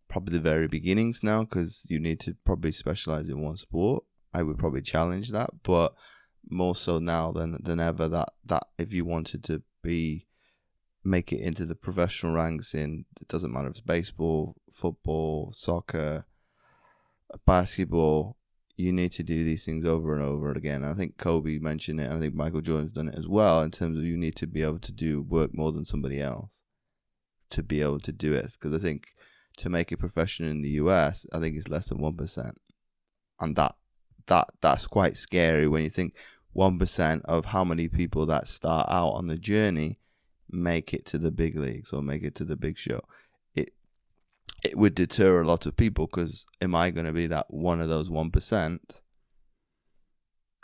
[0.08, 4.44] probably the very beginnings now because you need to probably specialize in one sport I
[4.44, 5.94] would probably challenge that, but
[6.50, 10.28] more so now than than ever that that if you wanted to be
[11.04, 16.26] make it into the professional ranks in it doesn't matter if it's baseball, football, soccer,
[17.46, 18.38] basketball,
[18.76, 20.84] you need to do these things over and over again.
[20.84, 23.98] I think Kobe mentioned it, I think Michael Jordan's done it as well in terms
[23.98, 26.64] of you need to be able to do work more than somebody else
[27.52, 28.52] to be able to do it.
[28.54, 29.14] Because I think
[29.58, 32.60] to make a profession in the US, I think it's less than one percent,
[33.40, 33.76] and that
[34.28, 36.16] that that's quite scary when you think
[36.54, 40.00] one percent of how many people that start out on the journey
[40.50, 43.02] make it to the big leagues or make it to the big show.
[44.64, 47.82] It would deter a lot of people because am I going to be that one
[47.82, 49.02] of those one percent?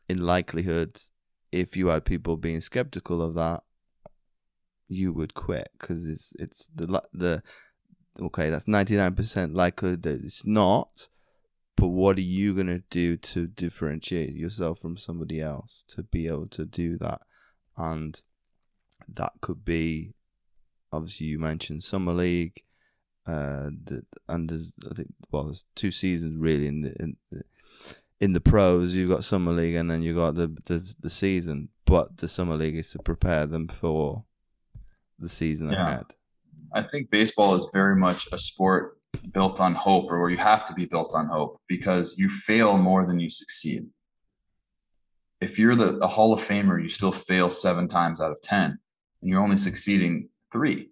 [0.07, 0.97] In likelihood,
[1.51, 3.63] if you had people being skeptical of that,
[4.89, 7.43] you would quit because it's it's the the
[8.19, 11.07] okay that's ninety nine percent likelihood that it's not
[11.77, 16.27] but what are you going to do to differentiate yourself from somebody else to be
[16.27, 17.21] able to do that
[17.77, 18.21] and
[19.07, 20.13] that could be
[20.91, 22.63] obviously you mentioned summer league
[23.29, 27.43] uh the, and there's i think well there's two seasons really in the in the,
[28.19, 31.09] in the pros you've got summer league and then you have got the, the the
[31.09, 34.23] season but the summer league is to prepare them for
[35.17, 35.87] the season yeah.
[35.87, 36.05] ahead
[36.73, 38.99] i think baseball is very much a sport
[39.31, 42.77] built on hope or where you have to be built on hope because you fail
[42.77, 43.85] more than you succeed.
[45.41, 48.71] If you're the a Hall of Famer, you still fail seven times out of 10
[48.71, 48.79] and
[49.29, 50.89] you're only succeeding three.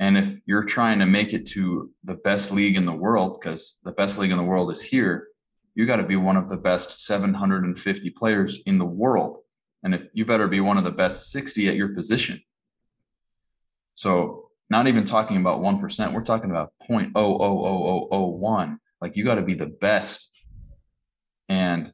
[0.00, 3.78] And if you're trying to make it to the best league in the world, because
[3.84, 5.28] the best league in the world is here,
[5.74, 9.38] you got to be one of the best 750 players in the world.
[9.82, 12.40] And if you better be one of the best 60 at your position.
[13.94, 16.12] So not even talking about 1%.
[16.14, 18.78] We're talking about 0.00001.
[19.02, 20.46] Like you got to be the best.
[21.50, 21.92] And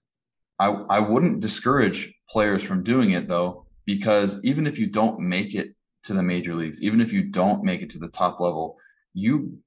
[0.61, 5.55] I, I wouldn't discourage players from doing it though, because even if you don't make
[5.55, 5.76] it
[6.07, 8.79] to the major leagues, even if you don't make it to the top level,
[9.15, 9.59] you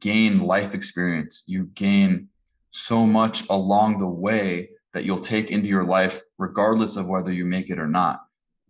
[0.00, 1.44] gain life experience.
[1.46, 2.28] You gain
[2.70, 7.44] so much along the way that you'll take into your life, regardless of whether you
[7.44, 8.20] make it or not.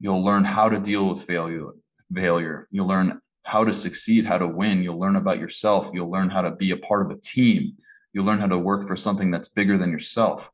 [0.01, 1.70] You'll learn how to deal with failure.
[2.14, 2.66] Failure.
[2.70, 4.83] You'll learn how to succeed, how to win.
[4.83, 5.91] You'll learn about yourself.
[5.93, 7.76] You'll learn how to be a part of a team.
[8.12, 10.51] You'll learn how to work for something that's bigger than yourself.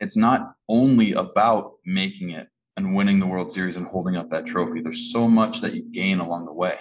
[0.00, 2.48] It's not only about making it
[2.78, 4.80] and winning the World Series and holding up that trophy.
[4.80, 6.76] There's so much that you gain along the way.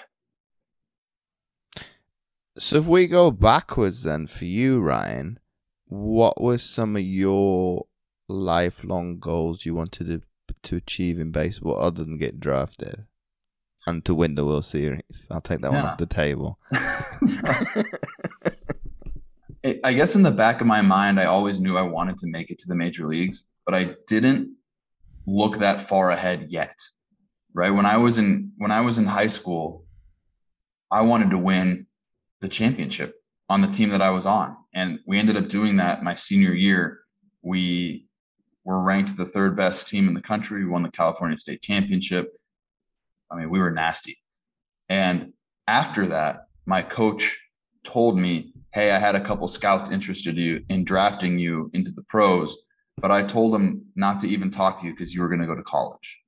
[2.55, 5.39] So if we go backwards then for you, Ryan,
[5.85, 7.87] what were some of your
[8.27, 10.21] lifelong goals you wanted to
[10.63, 13.05] to achieve in baseball other than get drafted
[13.85, 15.27] and to win the World Series?
[15.31, 15.81] I'll take that yeah.
[15.81, 16.59] one off the table.
[19.83, 22.51] I guess in the back of my mind, I always knew I wanted to make
[22.51, 24.56] it to the major leagues, but I didn't
[25.27, 26.79] look that far ahead yet.
[27.53, 29.85] Right when I was in when I was in high school,
[30.89, 31.87] I wanted to win
[32.39, 33.15] the championship
[33.49, 34.55] on the team that I was on.
[34.73, 36.99] And we ended up doing that my senior year.
[37.41, 38.07] We
[38.63, 40.63] were ranked the third best team in the country.
[40.63, 42.35] We won the California State Championship.
[43.31, 44.17] I mean, we were nasty.
[44.89, 45.33] And
[45.67, 47.37] after that, my coach
[47.83, 52.03] told me, Hey, I had a couple scouts interested you in drafting you into the
[52.03, 52.66] pros,
[52.97, 55.47] but I told them not to even talk to you because you were going to
[55.47, 56.19] go to college.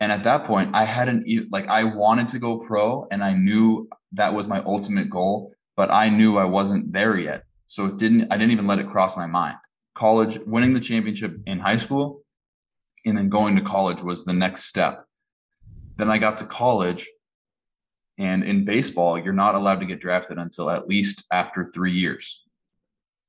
[0.00, 3.88] And at that point, I hadn't like I wanted to go pro and I knew
[4.12, 7.44] that was my ultimate goal, but I knew I wasn't there yet.
[7.66, 9.56] So it didn't, I didn't even let it cross my mind.
[9.94, 12.22] College, winning the championship in high school
[13.06, 15.04] and then going to college was the next step.
[15.96, 17.08] Then I got to college
[18.18, 22.44] and in baseball, you're not allowed to get drafted until at least after three years.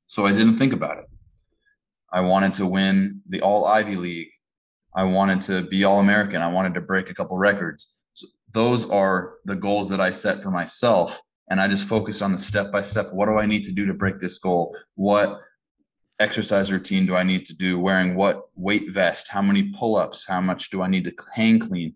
[0.07, 1.05] So I didn't think about it.
[2.13, 4.29] I wanted to win the All Ivy League.
[4.95, 6.41] I wanted to be All American.
[6.41, 8.03] I wanted to break a couple records
[8.53, 11.19] those are the goals that I set for myself.
[11.49, 13.11] And I just focused on the step by step.
[13.11, 14.75] What do I need to do to break this goal?
[14.95, 15.39] What
[16.19, 17.79] exercise routine do I need to do?
[17.79, 19.27] Wearing what weight vest?
[19.27, 20.25] How many pull ups?
[20.25, 21.95] How much do I need to hang clean?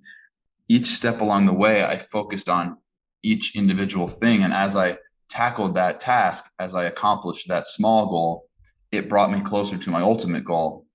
[0.68, 2.78] Each step along the way, I focused on
[3.24, 4.44] each individual thing.
[4.44, 4.98] And as I
[5.30, 8.47] tackled that task, as I accomplished that small goal,
[8.92, 10.86] it brought me closer to my ultimate goal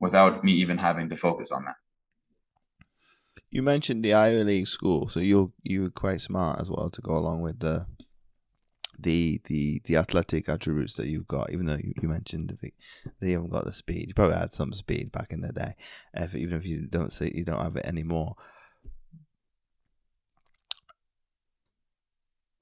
[0.00, 1.76] without me even having to focus on that.
[3.50, 7.00] You mentioned the Ivy League school, so you're you were quite smart as well to
[7.00, 7.86] go along with the
[8.98, 11.52] the the the athletic attributes that you've got.
[11.52, 12.72] Even though you, you mentioned the,
[13.20, 15.74] they haven't got the speed, you probably had some speed back in the day.
[16.14, 18.34] If, even if you don't say you don't have it anymore.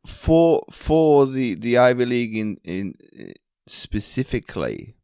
[0.06, 2.94] For for the the Ivy League in in
[3.66, 4.94] specifically,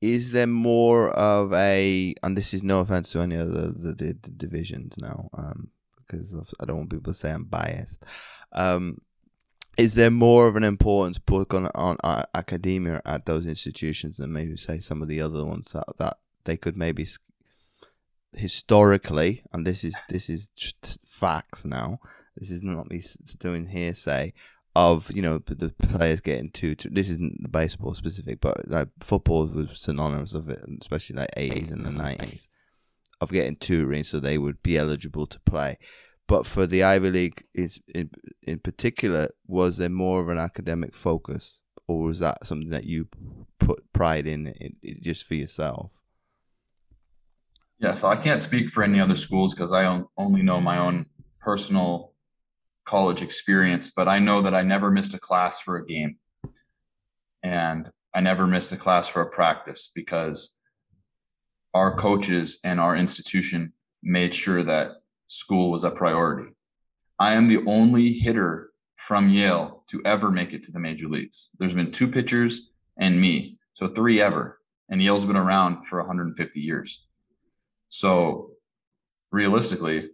[0.00, 3.94] is there more of a and this is no offense to any of the, the,
[3.94, 8.04] the, divisions now um, because I don't want people to say I'm biased
[8.52, 8.98] um,
[9.76, 14.32] is there more of an importance put on, on uh, academia at those institutions than
[14.32, 17.06] maybe say some of the other ones that, that they could maybe
[18.34, 20.48] historically and this is this is
[21.06, 21.98] facts now
[22.36, 23.02] this is not me
[23.38, 24.32] doing hearsay
[24.76, 26.74] of you know the players getting two.
[26.74, 31.82] this isn't baseball specific, but like football was synonymous of it, especially like eighties and
[31.82, 31.98] the mm-hmm.
[31.98, 32.48] nineties,
[33.20, 35.78] of getting two rings so they would be eligible to play.
[36.26, 38.10] But for the Ivy League, is in
[38.42, 43.08] in particular, was there more of an academic focus, or was that something that you
[43.58, 46.00] put pride in, in, in just for yourself?
[47.80, 51.06] Yeah, so I can't speak for any other schools because I only know my own
[51.40, 52.12] personal
[52.88, 56.16] college experience, but I know that I never missed a class for a game.
[57.42, 60.58] And I never missed a class for a practice because
[61.74, 64.92] our coaches and our institution made sure that
[65.26, 66.50] school was a priority.
[67.18, 71.50] I am the only hitter from Yale to ever make it to the major leagues.
[71.58, 74.60] There's been two pitchers and me, so three ever.
[74.88, 77.06] And Yale's been around for 150 years.
[77.90, 78.52] So
[79.30, 80.10] realistically,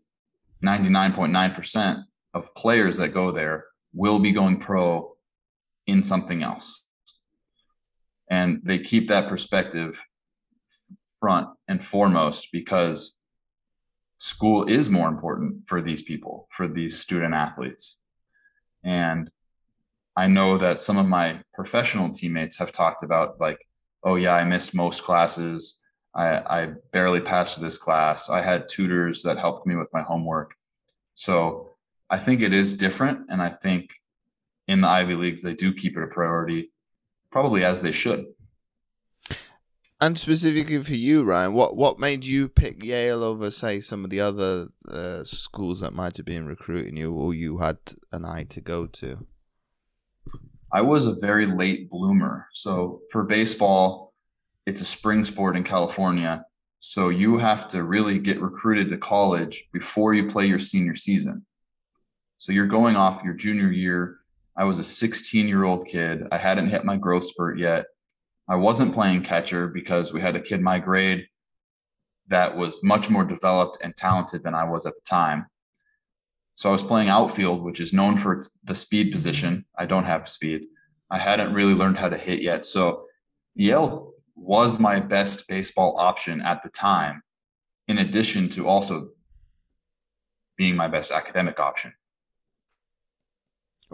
[0.66, 2.04] 99.9%
[2.34, 5.16] of players that go there will be going pro
[5.86, 6.86] in something else.
[8.28, 10.02] And they keep that perspective
[11.20, 13.22] front and foremost because
[14.18, 18.04] school is more important for these people, for these student athletes.
[18.82, 19.30] And
[20.16, 23.58] I know that some of my professional teammates have talked about, like,
[24.02, 25.82] oh, yeah, I missed most classes.
[26.14, 28.30] I, I barely passed this class.
[28.30, 30.54] I had tutors that helped me with my homework.
[31.14, 31.73] So
[32.14, 33.26] I think it is different.
[33.28, 33.92] And I think
[34.68, 36.70] in the Ivy Leagues, they do keep it a priority,
[37.32, 38.26] probably as they should.
[40.00, 44.10] And specifically for you, Ryan, what, what made you pick Yale over, say, some of
[44.10, 47.78] the other uh, schools that might have been recruiting you or you had
[48.12, 49.26] an eye to go to?
[50.72, 52.46] I was a very late bloomer.
[52.52, 54.14] So for baseball,
[54.66, 56.46] it's a spring sport in California.
[56.78, 61.44] So you have to really get recruited to college before you play your senior season.
[62.44, 64.18] So you're going off your junior year.
[64.54, 66.24] I was a 16 year old kid.
[66.30, 67.86] I hadn't hit my growth spurt yet.
[68.46, 71.26] I wasn't playing catcher because we had a kid my grade
[72.26, 75.46] that was much more developed and talented than I was at the time.
[76.54, 79.64] So I was playing outfield, which is known for the speed position.
[79.78, 80.66] I don't have speed.
[81.10, 82.66] I hadn't really learned how to hit yet.
[82.66, 83.06] So
[83.54, 87.22] Yale was my best baseball option at the time,
[87.88, 89.12] in addition to also
[90.58, 91.94] being my best academic option.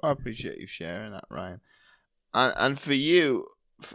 [0.03, 1.61] I appreciate you sharing that, Ryan.
[2.35, 3.47] And and for you,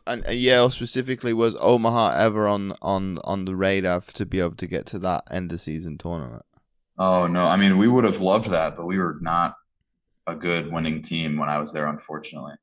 [0.05, 4.67] and Yale specifically, was Omaha ever on on on the radar to be able to
[4.67, 6.43] get to that end of season tournament?
[6.97, 9.55] Oh no, I mean we would have loved that, but we were not
[10.27, 12.53] a good winning team when I was there, unfortunately.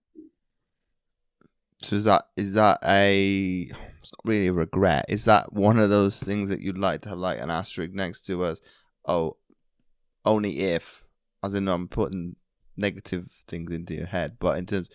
[1.80, 3.70] So is that is that a
[4.00, 5.06] it's not really a regret?
[5.08, 8.26] Is that one of those things that you'd like to have like an asterisk next
[8.26, 8.60] to us?
[9.06, 9.36] Oh,
[10.24, 11.02] only if,
[11.42, 12.36] as in I'm putting
[12.76, 14.88] negative things into your head, but in terms,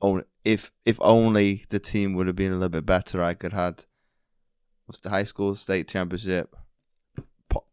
[0.00, 3.52] only if if only the team would have been a little bit better, I could
[3.52, 3.84] had
[5.02, 6.54] the high school state championship,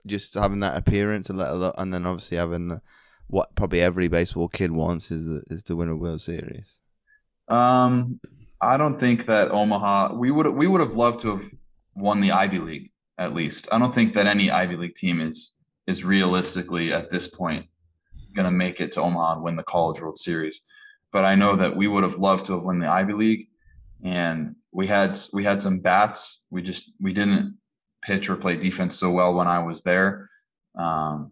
[0.08, 2.82] just having that appearance and let alone, and then obviously having the,
[3.28, 6.80] what probably every baseball kid wants is the, is to win a World Series.
[7.48, 8.20] Um,
[8.62, 11.52] I don't think that Omaha we would we would have loved to have
[11.96, 13.68] won the Ivy League at least.
[13.72, 17.66] I don't think that any Ivy League team is is realistically at this point
[18.34, 20.62] going to make it to Omaha and win the College World Series.
[21.12, 23.48] But I know that we would have loved to have won the Ivy League,
[24.04, 26.46] and we had we had some bats.
[26.52, 27.58] We just we didn't
[28.02, 30.30] pitch or play defense so well when I was there.
[30.76, 31.32] Um,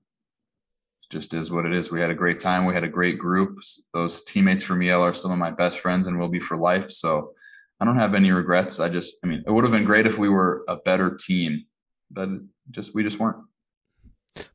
[1.00, 1.91] it just is what it is.
[1.91, 2.66] We had a great time.
[2.66, 3.60] We had a great group.
[3.93, 6.89] Those teammates from Yale are some of my best friends and will be for life.
[6.89, 7.34] So
[7.80, 8.80] I don't have any regrets.
[8.80, 11.66] I just, I mean, it would have been great if we were a better team,
[12.10, 12.30] but
[12.72, 13.38] just we just weren't.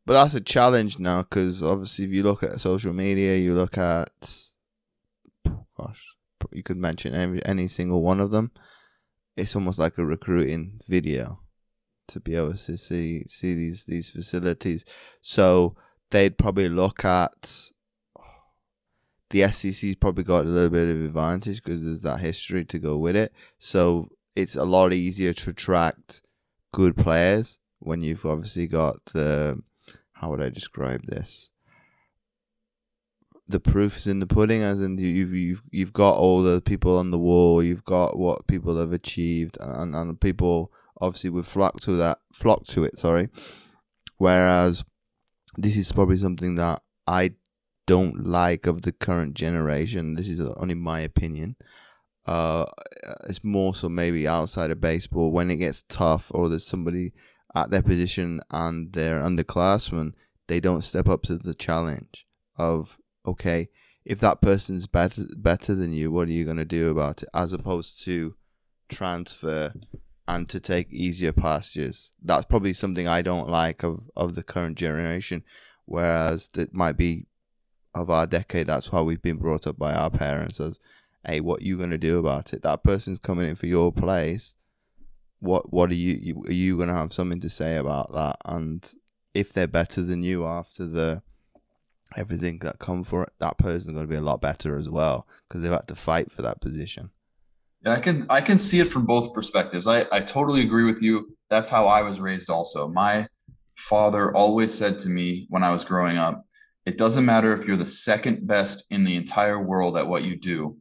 [0.05, 3.79] But that's a challenge now because obviously, if you look at social media, you look
[3.79, 4.11] at,
[5.77, 6.15] gosh,
[6.53, 8.51] you could mention any, any single one of them.
[9.37, 11.41] It's almost like a recruiting video
[12.09, 14.85] to be able to see see these these facilities.
[15.23, 15.77] So
[16.11, 17.71] they'd probably look at
[19.31, 22.99] the SEC's probably got a little bit of advantage because there's that history to go
[22.99, 23.33] with it.
[23.59, 26.23] So it's a lot easier to attract
[26.73, 29.61] good players when you've obviously got the
[30.23, 31.51] how would I describe this?
[33.49, 36.97] The proof is in the pudding, as in you've you've you've got all the people
[36.97, 41.81] on the wall, you've got what people have achieved, and and people obviously would flock
[41.81, 42.99] to that flock to it.
[43.01, 43.31] Sorry,
[44.17, 44.85] whereas
[45.59, 47.33] this is probably something that I
[47.87, 50.15] don't like of the current generation.
[50.15, 51.57] This is only my opinion.
[52.25, 52.65] Uh,
[53.29, 57.13] it's more so maybe outside of baseball when it gets tough or there's somebody
[57.55, 60.13] at their position and they're underclassmen,
[60.47, 62.27] they don't step up to the challenge
[62.57, 63.69] of okay,
[64.05, 67.29] if that person's better better than you, what are you gonna do about it?
[67.35, 68.35] As opposed to
[68.89, 69.73] transfer
[70.29, 72.13] and to take easier pastures.
[72.23, 75.43] That's probably something I don't like of, of the current generation.
[75.85, 77.27] Whereas that might be
[77.95, 80.79] of our decade, that's why we've been brought up by our parents as,
[81.27, 82.63] hey, what are you gonna do about it?
[82.63, 84.55] That person's coming in for your place
[85.43, 88.37] what what are you, are you going to have something to say about that?
[88.45, 88.89] And
[89.35, 91.23] if they're better than you after the
[92.17, 95.27] everything that come for it that person's going to be a lot better as well
[95.49, 97.11] because they've had to fight for that position.
[97.85, 99.89] Yeah i can i can see it from both perspectives.
[99.89, 101.37] I i totally agree with you.
[101.51, 102.89] That's how i was raised also.
[102.89, 103.27] My
[103.77, 106.45] father always said to me when i was growing up
[106.85, 110.37] it doesn't matter if you're the second best in the entire world at what you
[110.37, 110.77] do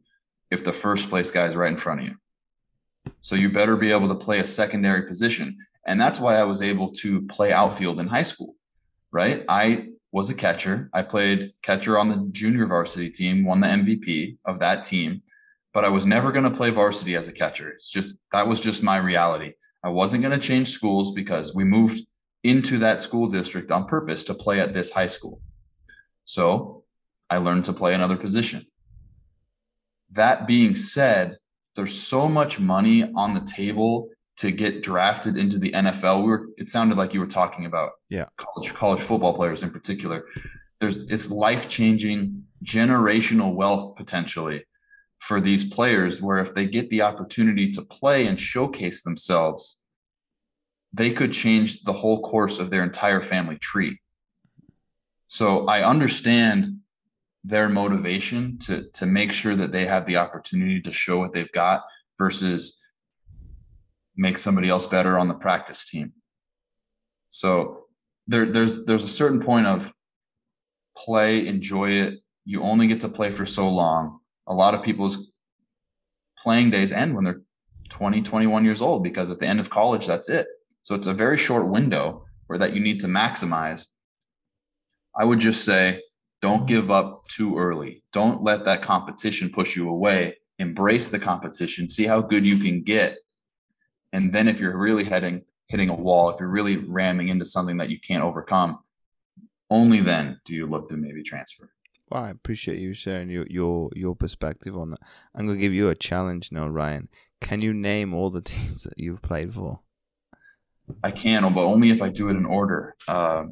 [0.50, 2.14] if the first place guy is right in front of you
[3.20, 5.56] so you better be able to play a secondary position.
[5.86, 8.56] And that's why I was able to play outfield in high school,
[9.10, 9.44] right?
[9.48, 10.90] I was a catcher.
[10.92, 15.22] I played catcher on the junior varsity team, won the MVP of that team,
[15.72, 17.70] but I was never going to play varsity as a catcher.
[17.70, 19.54] It's just that was just my reality.
[19.82, 22.06] I wasn't going to change schools because we moved
[22.44, 25.40] into that school district on purpose to play at this high school.
[26.24, 26.84] So
[27.30, 28.66] I learned to play another position.
[30.10, 31.38] That being said,
[31.74, 36.22] there's so much money on the table to get drafted into the NFL.
[36.22, 39.70] We were it sounded like you were talking about yeah college college football players in
[39.70, 40.26] particular.
[40.80, 44.64] There's it's life-changing generational wealth potentially
[45.18, 49.84] for these players where if they get the opportunity to play and showcase themselves,
[50.92, 54.00] they could change the whole course of their entire family tree.
[55.28, 56.78] So I understand
[57.44, 61.52] their motivation to to make sure that they have the opportunity to show what they've
[61.52, 61.82] got
[62.18, 62.86] versus
[64.16, 66.12] make somebody else better on the practice team.
[67.28, 67.86] So
[68.26, 69.92] there there's there's a certain point of
[70.96, 72.20] play, enjoy it.
[72.44, 74.20] You only get to play for so long.
[74.46, 75.32] A lot of people's
[76.38, 77.42] playing days end when they're
[77.88, 80.46] 20, 21 years old because at the end of college that's it.
[80.82, 83.86] So it's a very short window where that you need to maximize
[85.18, 86.00] I would just say
[86.42, 88.02] don't give up too early.
[88.12, 90.36] Don't let that competition push you away.
[90.58, 93.16] Embrace the competition, see how good you can get.
[94.12, 97.78] And then if you're really heading hitting a wall, if you're really ramming into something
[97.78, 98.78] that you can't overcome,
[99.70, 101.70] only then do you look to maybe transfer.
[102.10, 105.00] Well, I appreciate you sharing your your your perspective on that.
[105.34, 107.08] I'm gonna give you a challenge now, Ryan.
[107.40, 109.80] Can you name all the teams that you've played for?
[111.02, 112.94] I can, but only if I do it in order.
[113.08, 113.44] Uh,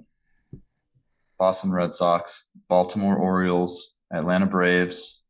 [1.41, 5.26] Boston Red Sox, Baltimore Orioles, Atlanta Braves,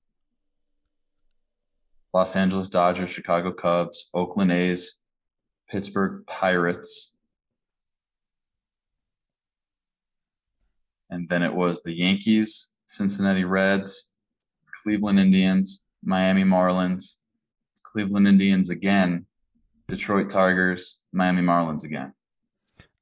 [2.13, 5.05] Los Angeles Dodgers, Chicago Cubs, Oakland A's,
[5.71, 7.17] Pittsburgh Pirates,
[11.11, 14.17] and then it was the Yankees, Cincinnati Reds,
[14.83, 17.19] Cleveland Indians, Miami Marlins,
[17.85, 19.27] Cleveland Indians again,
[19.89, 22.13] Detroit Tigers, Miami Marlins again.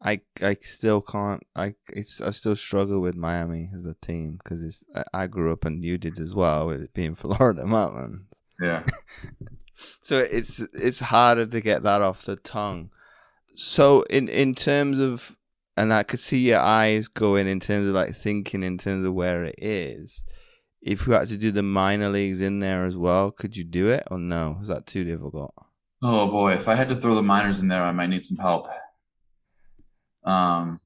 [0.03, 1.43] I I still can't.
[1.57, 5.53] I it's I still struggle with Miami as a team because it's I, I grew
[5.53, 8.27] up and you did as well with it being Florida Marlins.
[8.61, 8.85] Yeah.
[10.01, 12.91] so it's it's harder to get that off the tongue.
[13.57, 15.37] So in in terms of
[15.77, 19.15] and I could see your eyes going in terms of like thinking in terms of
[19.15, 20.25] where it is.
[20.81, 23.89] If you had to do the minor leagues in there as well, could you do
[23.89, 24.59] it or no?
[24.61, 25.55] Is that too difficult?
[26.03, 28.39] Oh boy, if I had to throw the minors in there, I might need some
[28.39, 28.69] help.
[30.29, 30.79] Um,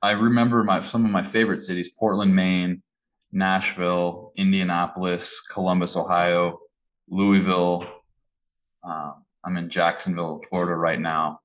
[0.00, 2.82] I remember my some of my favorite cities: Portland, Maine,
[3.30, 6.58] Nashville, Indianapolis, Columbus, Ohio,
[7.08, 7.86] Louisville.
[8.82, 11.40] Um, I'm in Jacksonville, Florida right now,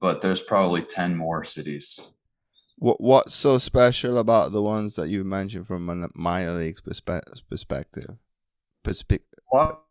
[0.00, 2.14] but there's probably ten more cities.
[2.76, 7.48] What What's so special about the ones that you mentioned from a minor league perspe-
[7.48, 8.16] perspective?
[8.84, 9.84] Perspe- what?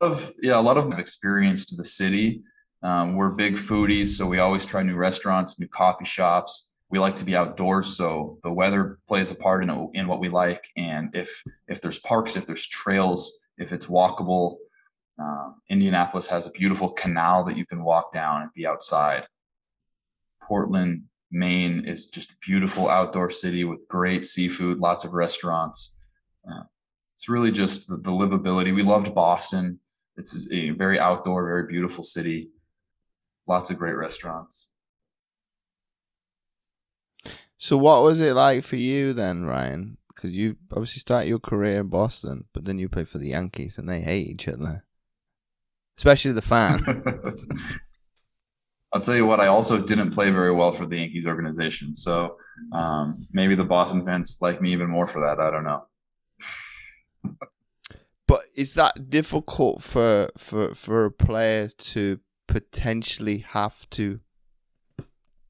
[0.00, 2.42] of yeah, a lot of experience to the city.
[2.82, 6.76] Um, we're big foodies, so we always try new restaurants, new coffee shops.
[6.90, 10.28] We like to be outdoors, so the weather plays a part in, in what we
[10.28, 10.64] like.
[10.76, 14.56] And if if there's parks, if there's trails, if it's walkable,
[15.20, 19.26] uh, Indianapolis has a beautiful canal that you can walk down and be outside.
[20.42, 26.06] Portland, Maine is just a beautiful outdoor city with great seafood, lots of restaurants.
[26.48, 26.62] Uh,
[27.14, 28.74] it's really just the, the livability.
[28.74, 29.78] We loved Boston.
[30.16, 32.50] It's a very outdoor, very beautiful city.
[33.48, 34.70] Lots of great restaurants.
[37.56, 39.96] So, what was it like for you then, Ryan?
[40.08, 43.78] Because you obviously started your career in Boston, but then you played for the Yankees,
[43.78, 44.84] and they hate each other,
[45.96, 46.80] especially the fan.
[48.92, 49.40] I'll tell you what.
[49.40, 52.36] I also didn't play very well for the Yankees organization, so
[52.72, 55.40] um, maybe the Boston fans like me even more for that.
[55.40, 55.84] I don't know.
[58.26, 64.18] But is that difficult for for for a player to potentially have to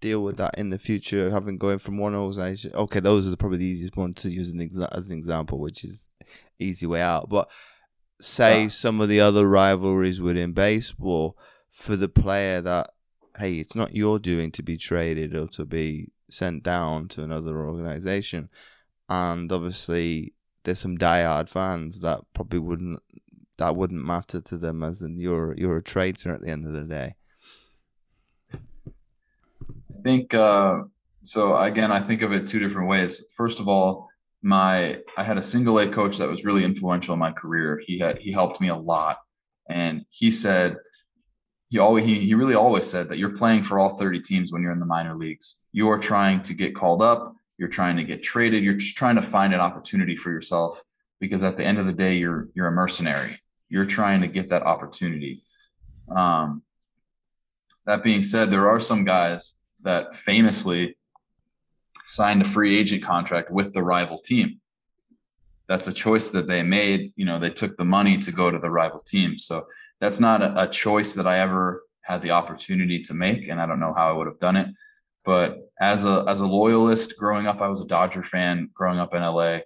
[0.01, 2.73] deal with that in the future, having going from one organization?
[2.75, 5.85] Okay, those are probably the easiest one to use an exa- as an example, which
[5.85, 6.09] is
[6.59, 7.31] easy way out.
[7.31, 7.51] But
[8.21, 8.69] say yeah.
[8.69, 11.39] some of the other rivalries within baseball
[11.71, 12.91] for the player that
[13.39, 17.65] hey, it's not your doing to be traded or to be sent down to another
[17.65, 18.49] organization,
[19.09, 20.35] and obviously
[20.65, 23.01] there's some diehard fans that probably wouldn't
[23.59, 26.73] that wouldn't matter to them as in you're you're a traitor at the end of
[26.73, 27.15] the day.
[28.53, 30.83] I think uh,
[31.23, 31.57] so.
[31.57, 33.33] Again, I think of it two different ways.
[33.37, 34.09] First of all,
[34.43, 37.83] my I had a single A coach that was really influential in my career.
[37.85, 39.19] He had he helped me a lot,
[39.69, 40.77] and he said
[41.69, 44.63] he always he, he really always said that you're playing for all 30 teams when
[44.63, 45.65] you're in the minor leagues.
[45.73, 49.17] You are trying to get called up you're trying to get traded you're just trying
[49.17, 50.83] to find an opportunity for yourself
[51.21, 53.37] because at the end of the day you're you're a mercenary
[53.69, 55.43] you're trying to get that opportunity.
[56.15, 56.63] Um,
[57.87, 60.97] that being said there are some guys that famously
[62.03, 64.61] signed a free agent contract with the rival team.
[65.69, 67.13] That's a choice that they made.
[67.17, 69.37] You know they took the money to go to the rival team.
[69.39, 69.67] So
[70.01, 73.67] that's not a, a choice that i ever had the opportunity to make and i
[73.67, 74.69] don't know how i would have done it.
[75.25, 79.15] But as a as a loyalist growing up, I was a Dodger fan growing up
[79.15, 79.59] in LA.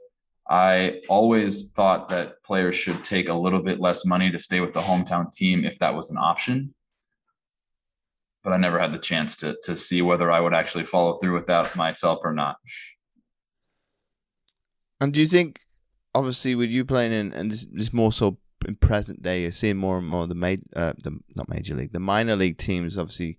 [0.52, 4.74] I always thought that players should take a little bit less money to stay with
[4.74, 6.74] the hometown team if that was an option.
[8.44, 11.32] But I never had the chance to to see whether I would actually follow through
[11.32, 12.56] with that myself or not.
[15.00, 15.60] And do you think,
[16.14, 18.36] obviously, with you playing in, and this, this more so
[18.68, 21.94] in present day, you're seeing more and more the made, uh, the not major league,
[21.94, 23.38] the minor league teams obviously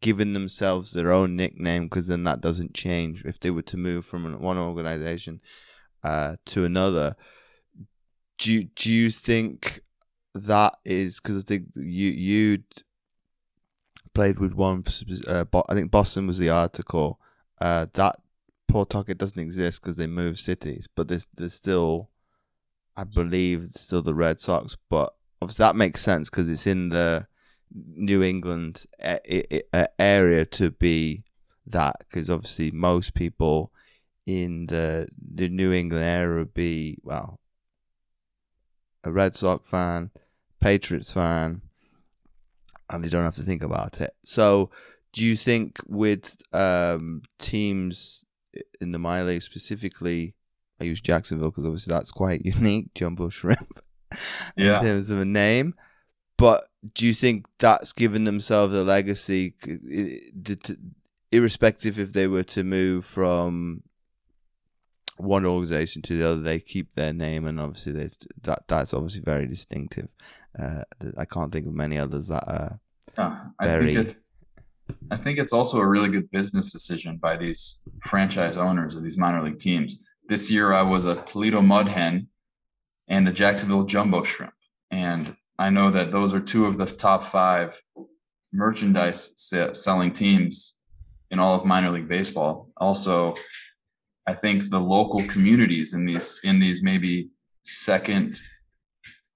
[0.00, 4.04] giving themselves their own nickname because then that doesn't change if they were to move
[4.04, 5.40] from one organization
[6.02, 7.14] uh, to another.
[8.38, 9.82] Do you, do you think
[10.34, 12.64] that is because I think you you'd
[14.14, 14.84] played with one.
[15.26, 17.20] Uh, I think Boston was the article.
[17.60, 18.16] Uh, that
[18.68, 22.10] Pawtucket doesn't exist because they moved cities, but there's there's still,
[22.96, 24.76] I believe, still the Red Sox.
[24.88, 27.26] But obviously that makes sense because it's in the
[27.74, 28.86] New England
[29.98, 31.24] area to be
[31.66, 33.71] that because obviously most people
[34.26, 37.40] in the the New England area would be well
[39.04, 40.10] a Red Sox fan,
[40.60, 41.62] Patriots fan,
[42.88, 44.12] and they don't have to think about it.
[44.24, 44.70] So,
[45.12, 48.24] do you think with um, teams
[48.80, 50.34] in the minor league specifically,
[50.80, 53.80] I use Jacksonville because obviously that's quite unique, Jumbo Shrimp,
[54.56, 54.78] yeah.
[54.78, 55.74] in terms of a name.
[56.38, 56.64] But
[56.94, 59.54] do you think that's given themselves a legacy,
[61.30, 63.82] irrespective if they were to move from
[65.18, 67.92] one organization to the other, they keep their name, and obviously
[68.42, 70.08] that that's obviously very distinctive.
[70.58, 70.82] Uh,
[71.16, 72.80] I can't think of many others that are
[73.16, 73.94] uh, I very.
[73.94, 74.16] Think it's,
[75.10, 79.18] I think it's also a really good business decision by these franchise owners of these
[79.18, 80.04] minor league teams.
[80.28, 82.28] This year, I was a Toledo Mud Hen
[83.08, 84.54] and a Jacksonville Jumbo Shrimp,
[84.90, 87.80] and I know that those are two of the top five
[88.52, 90.82] merchandise selling teams
[91.30, 92.70] in all of minor league baseball.
[92.76, 93.34] Also,
[94.26, 97.30] I think the local communities in these in these maybe
[97.62, 98.40] second,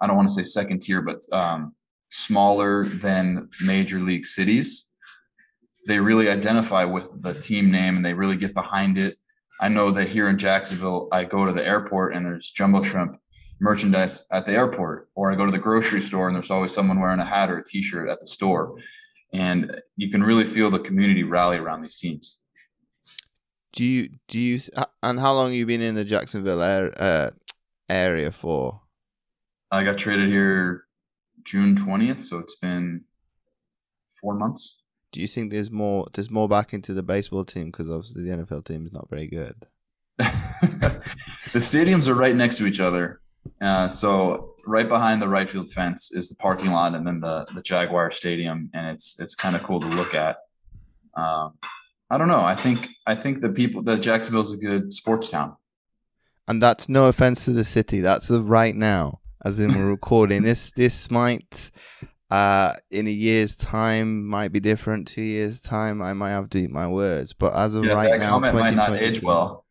[0.01, 1.75] I don't want to say second tier, but um,
[2.11, 4.95] smaller than major league cities,
[5.87, 9.17] they really identify with the team name and they really get behind it.
[9.61, 13.19] I know that here in Jacksonville, I go to the airport and there's jumbo shrimp
[13.61, 17.01] merchandise at the airport, or I go to the grocery store and there's always someone
[17.01, 18.77] wearing a hat or a t-shirt at the store.
[19.33, 22.43] And you can really feel the community rally around these teams.
[23.73, 24.61] Do you do you
[25.03, 27.31] and how long have you been in the Jacksonville area, uh,
[27.89, 28.81] area for?
[29.71, 30.85] I got traded here
[31.45, 33.05] June twentieth, so it's been
[34.21, 34.85] four months.
[35.13, 38.37] Do you think there's more there's more back into the baseball team because obviously the
[38.37, 39.55] NFL team is not very good?
[40.19, 43.21] the stadiums are right next to each other,
[43.61, 47.47] uh, so right behind the right field fence is the parking lot, and then the
[47.55, 50.39] the Jaguar Stadium, and it's it's kind of cool to look at.
[51.15, 51.55] Um,
[52.11, 52.41] I don't know.
[52.41, 55.57] I think I think the people that Jacksonville's a good sports town.
[56.49, 58.01] And that's no offense to the city.
[58.01, 60.43] That's right now, as in we're recording.
[60.43, 61.71] this this might
[62.31, 65.09] uh in a year's time might be different.
[65.09, 67.33] Two years time, I might have to eat my words.
[67.33, 69.65] But as of yeah, right now, twenty twenty well.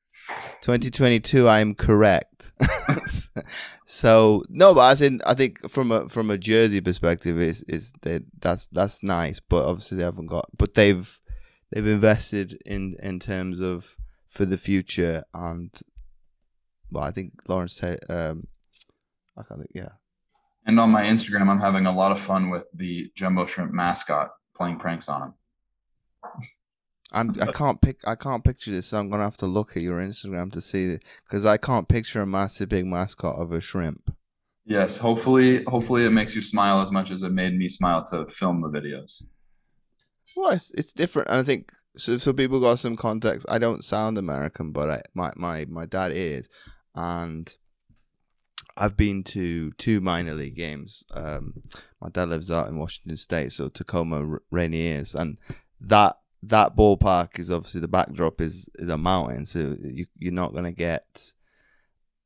[0.62, 2.52] 2022 i'm correct
[3.86, 7.94] so no but as in i think from a from a jersey perspective is is
[8.02, 11.20] that that's that's nice but obviously they haven't got but they've
[11.72, 13.96] they've invested in in terms of
[14.28, 15.72] for the future and
[16.92, 18.48] well I think Lawrence um
[19.38, 19.94] I can't think yeah.
[20.66, 24.32] And on my Instagram I'm having a lot of fun with the jumbo shrimp mascot
[24.56, 25.34] playing pranks on him.
[27.12, 29.84] I'm I can't pick I can't picture this so I'm gonna have to look at
[29.84, 33.62] your Instagram to see it because I can't picture a massive big mascot of a
[33.62, 34.14] shrimp.
[34.66, 38.26] Yes hopefully hopefully it makes you smile as much as it made me smile to
[38.28, 39.24] film the videos
[40.36, 41.30] well, it's, it's different.
[41.30, 42.18] I think so.
[42.18, 43.46] So people got some context.
[43.50, 46.50] I don't sound American, but I, my my my dad is,
[46.96, 47.56] and
[48.78, 51.04] I've been to two minor league games.
[51.14, 51.62] Um,
[52.02, 55.38] my dad lives out in Washington State, so Tacoma Rainiers, and
[55.80, 60.54] that that ballpark is obviously the backdrop is is a mountain, so you you're not
[60.54, 61.34] gonna get,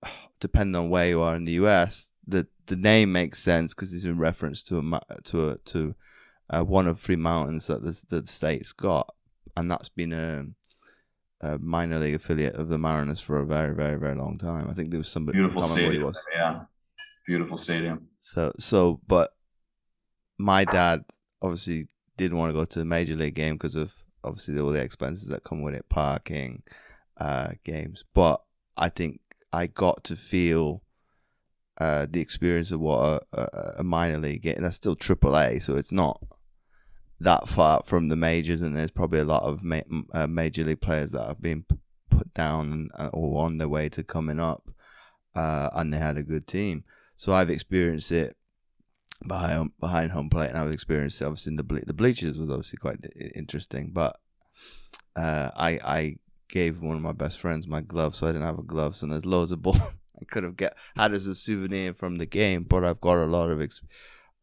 [0.39, 2.11] depending on where you are in the U.S.
[2.27, 5.95] The the name makes sense because it's in reference to a to a to
[6.49, 9.13] uh, one of three mountains that the, that the state's got,
[9.55, 10.45] and that's been a,
[11.41, 14.67] a, minor league affiliate of the Mariners for a very, very, very long time.
[14.69, 15.37] I think there was somebody.
[15.37, 16.03] Beautiful stadium.
[16.03, 16.25] Was.
[16.33, 16.61] Yeah,
[17.27, 18.07] beautiful stadium.
[18.19, 19.31] So, so, but
[20.37, 21.03] my dad
[21.41, 21.87] obviously
[22.17, 23.93] didn't want to go to the major league game because of
[24.23, 26.63] obviously all the expenses that come with it, parking,
[27.17, 28.03] uh, games.
[28.13, 28.41] But
[28.75, 29.19] I think
[29.53, 30.81] I got to feel
[31.77, 34.57] uh, the experience of what a, a, a minor league game.
[34.59, 36.21] That's still AAA, so it's not
[37.19, 39.81] that far from the majors, and there's probably a lot of ma-
[40.13, 41.77] uh, major league players that have been p-
[42.09, 44.69] put down uh, or on their way to coming up,
[45.35, 46.83] uh, and they had a good team.
[47.15, 48.35] So I've experienced it
[49.27, 52.49] behind behind home plate, and I've experienced it obviously in the ble- the bleachers was
[52.49, 52.99] obviously quite
[53.35, 53.91] interesting.
[53.91, 54.17] But
[55.15, 56.15] uh, I I
[56.47, 59.07] gave one of my best friends my glove, so I didn't have a glove, so
[59.07, 59.77] there's loads of ball
[60.21, 62.63] I could have get had as a souvenir from the game.
[62.63, 63.81] But I've got a lot of ex-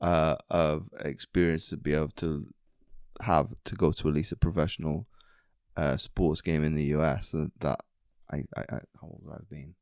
[0.01, 2.47] uh, of experience to be able to
[3.23, 5.07] have to go to at least a professional
[5.77, 7.33] uh, sports game in the US.
[7.61, 7.81] That
[8.31, 9.75] I, I, I how old have I been?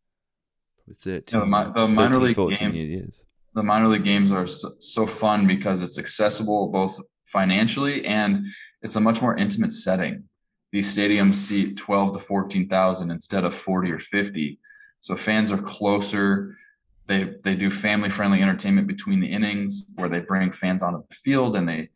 [0.85, 2.93] Probably 13, the, the minor 13, league games.
[2.93, 3.27] Years.
[3.55, 8.45] The minor league games are so, so, fun because it's accessible both financially, and
[8.83, 10.25] it's a much more intimate setting.
[10.73, 14.59] These stadiums seat 12 to 14,000 instead of 40 or 50.
[14.99, 16.57] So fans are closer.
[17.07, 21.15] They they do family friendly entertainment between the innings where they bring fans onto the
[21.15, 21.91] field and they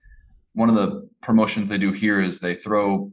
[0.59, 3.13] one of the promotions they do here is they throw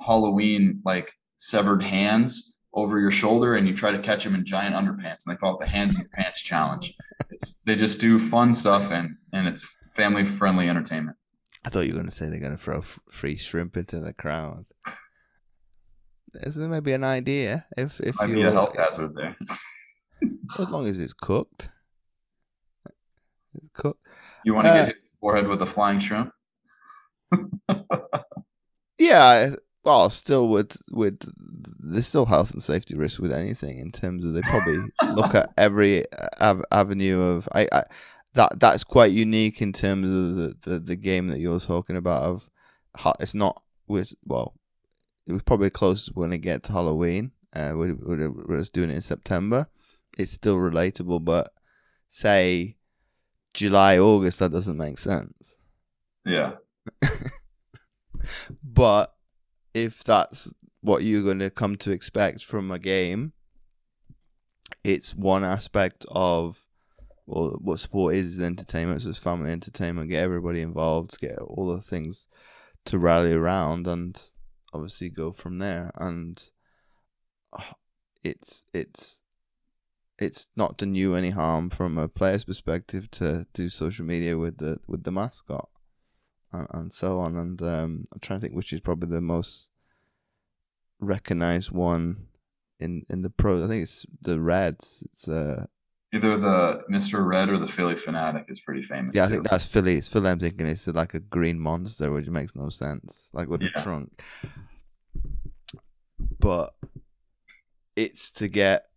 [0.00, 4.74] Halloween like severed hands over your shoulder and you try to catch them in giant
[4.74, 6.94] underpants and they call it the hands in your pants challenge.
[7.28, 11.18] It's they just do fun stuff and and it's family friendly entertainment.
[11.66, 14.14] I thought you were going to say they're going to throw free shrimp into the
[14.14, 14.64] crowd.
[16.32, 19.36] This may be an idea if if Might you be a health hazard there.
[20.58, 21.68] as long as it's cooked.
[23.74, 23.98] Cook.
[24.46, 26.32] You want to Uh, get hit in the forehead with a flying shrimp?
[28.98, 29.54] Yeah,
[29.84, 31.20] well, still with with
[31.80, 34.78] there's still health and safety risks with anything in terms of they probably
[35.14, 36.04] look at every
[36.40, 37.84] av- avenue of I, I
[38.34, 42.22] that that's quite unique in terms of the, the, the game that you're talking about
[42.22, 42.50] of
[43.20, 44.54] it's not with well
[45.26, 48.90] it was probably closest when it get to Halloween uh we we we're just doing
[48.90, 49.68] it in September
[50.18, 51.52] it's still relatable but
[52.08, 52.76] say
[53.54, 55.56] July August that doesn't make sense
[56.26, 56.54] Yeah.
[58.62, 59.14] but
[59.74, 63.32] if that's what you're going to come to expect from a game,
[64.84, 66.66] it's one aspect of
[67.26, 69.02] well, what sport is is entertainment.
[69.02, 70.10] So it's family entertainment.
[70.10, 71.20] Get everybody involved.
[71.20, 72.26] Get all the things
[72.86, 74.20] to rally around, and
[74.72, 75.90] obviously go from there.
[75.96, 76.42] And
[77.52, 77.74] uh,
[78.24, 79.20] it's it's
[80.18, 84.58] it's not done you any harm from a player's perspective to do social media with
[84.58, 85.68] the with the mascot
[86.52, 87.36] and, and so on.
[87.36, 89.70] And um, I'm trying to think which is probably the most
[91.00, 92.26] recognized one
[92.80, 93.64] in in the pros.
[93.64, 95.02] I think it's the Reds.
[95.06, 95.66] It's uh
[96.14, 97.26] Either the Mr.
[97.26, 99.14] Red or the Phillie Phanatic is pretty famous.
[99.14, 99.32] yeah, I too.
[99.34, 99.96] think that's Philly.
[99.96, 100.30] It's Philly.
[100.30, 103.82] I'm thinking it's like a green monster, which makes no sense, like with the Yeah.
[103.82, 104.22] trunk.
[106.40, 106.74] But
[107.94, 108.87] it's to get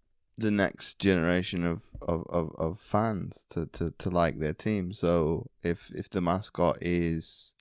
[0.41, 4.93] the next generation of, of, of, of fans to, to, to like their team.
[4.93, 7.53] So if if the mascot is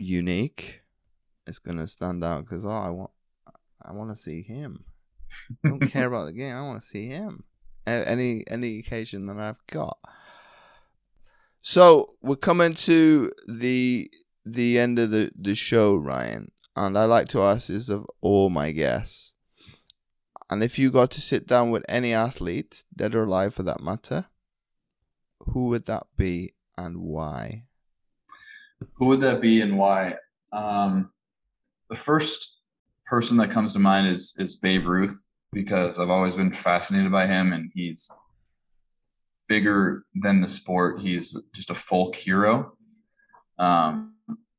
[0.00, 0.82] unique,
[1.46, 3.10] it's gonna stand out because oh, I want
[3.80, 4.84] I want to see him.
[5.64, 6.54] I don't care about the game.
[6.54, 7.44] I want to see him.
[7.86, 9.98] Any any occasion that I've got.
[11.60, 14.10] So we're coming to the
[14.44, 18.50] the end of the, the show, Ryan, and I like to ask this of all
[18.50, 19.31] my guests.
[20.50, 23.80] And if you got to sit down with any athlete, dead or alive for that
[23.80, 24.26] matter,
[25.40, 27.64] who would that be and why?
[28.94, 30.16] Who would that be and why?
[30.52, 31.12] Um,
[31.88, 32.60] the first
[33.06, 37.26] person that comes to mind is is Babe Ruth because I've always been fascinated by
[37.26, 38.10] him and he's
[39.48, 41.00] bigger than the sport.
[41.00, 42.72] He's just a folk hero.
[43.58, 44.14] Um,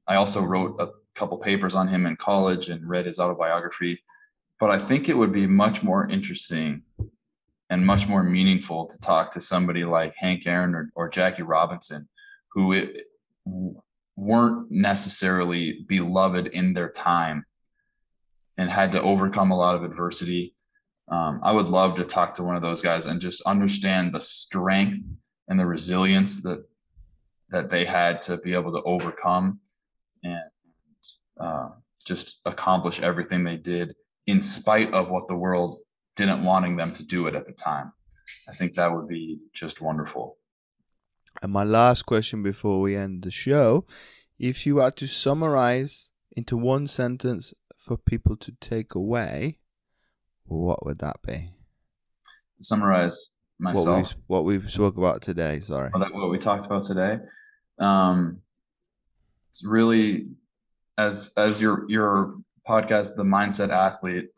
[0.08, 4.04] I also wrote a couple papers on him in college and read his autobiography.
[4.60, 6.84] But I think it would be much more interesting
[7.70, 12.08] and much more meaningful to talk to somebody like Hank Aaron or, or Jackie Robinson,
[12.54, 13.04] who it,
[14.16, 17.46] weren't necessarily beloved in their time
[18.58, 20.54] and had to overcome a lot of adversity.
[21.08, 24.22] Um, I would love to talk to one of those guys and just understand the
[24.22, 25.00] strength
[25.48, 26.64] and the resilience that
[27.50, 29.60] that they had to be able to overcome
[30.24, 30.42] and
[31.40, 31.70] uh,
[32.04, 33.94] just accomplish everything they did
[34.26, 35.80] in spite of what the world
[36.16, 37.92] didn't wanting them to do it at the time.
[38.50, 40.38] I think that would be just wonderful.
[41.42, 43.86] And my last question before we end the show
[44.40, 49.60] if you had to summarize into one sentence for people to take away,
[50.46, 51.52] what would that be?
[52.62, 54.16] Summarize What myself.
[54.16, 55.60] we what we spoke about today.
[55.60, 55.90] Sorry.
[55.92, 57.20] what, what we talked about today.
[57.80, 58.42] Um,
[59.50, 60.30] it's really
[60.98, 62.36] as as your your
[62.68, 64.30] podcast, the mindset athlete.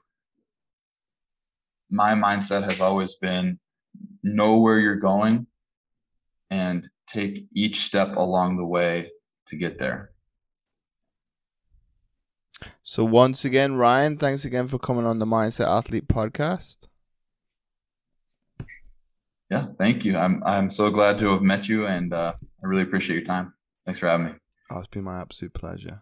[1.90, 3.60] My mindset has always been
[4.24, 5.48] know where you're going
[6.50, 9.10] and take each step along the way
[9.48, 10.12] to get there.
[12.84, 16.88] So once again, Ryan, thanks again for coming on the Mindset Athlete podcast.
[19.50, 20.18] Yeah, thank you.
[20.18, 23.54] I'm I'm so glad to have met you, and uh, I really appreciate your time.
[23.86, 24.34] Thanks for having me.
[24.72, 26.02] Oh, it's been my absolute pleasure.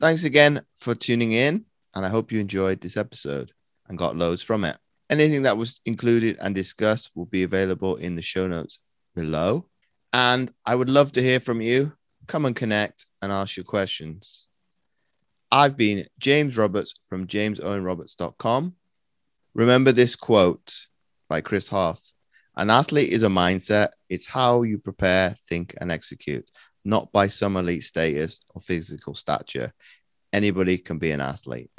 [0.00, 3.52] Thanks again for tuning in, and I hope you enjoyed this episode
[3.88, 4.76] and got loads from it.
[5.08, 8.80] Anything that was included and discussed will be available in the show notes
[9.14, 9.66] below.
[10.12, 11.92] And I would love to hear from you.
[12.26, 14.48] Come and connect and ask your questions.
[15.52, 18.74] I've been James Roberts from jamesowenroberts.com.
[19.54, 20.74] Remember this quote
[21.28, 22.12] by Chris Harth
[22.56, 23.90] An athlete is a mindset.
[24.08, 26.50] It's how you prepare, think, and execute,
[26.84, 29.72] not by some elite status or physical stature.
[30.32, 31.70] Anybody can be an athlete.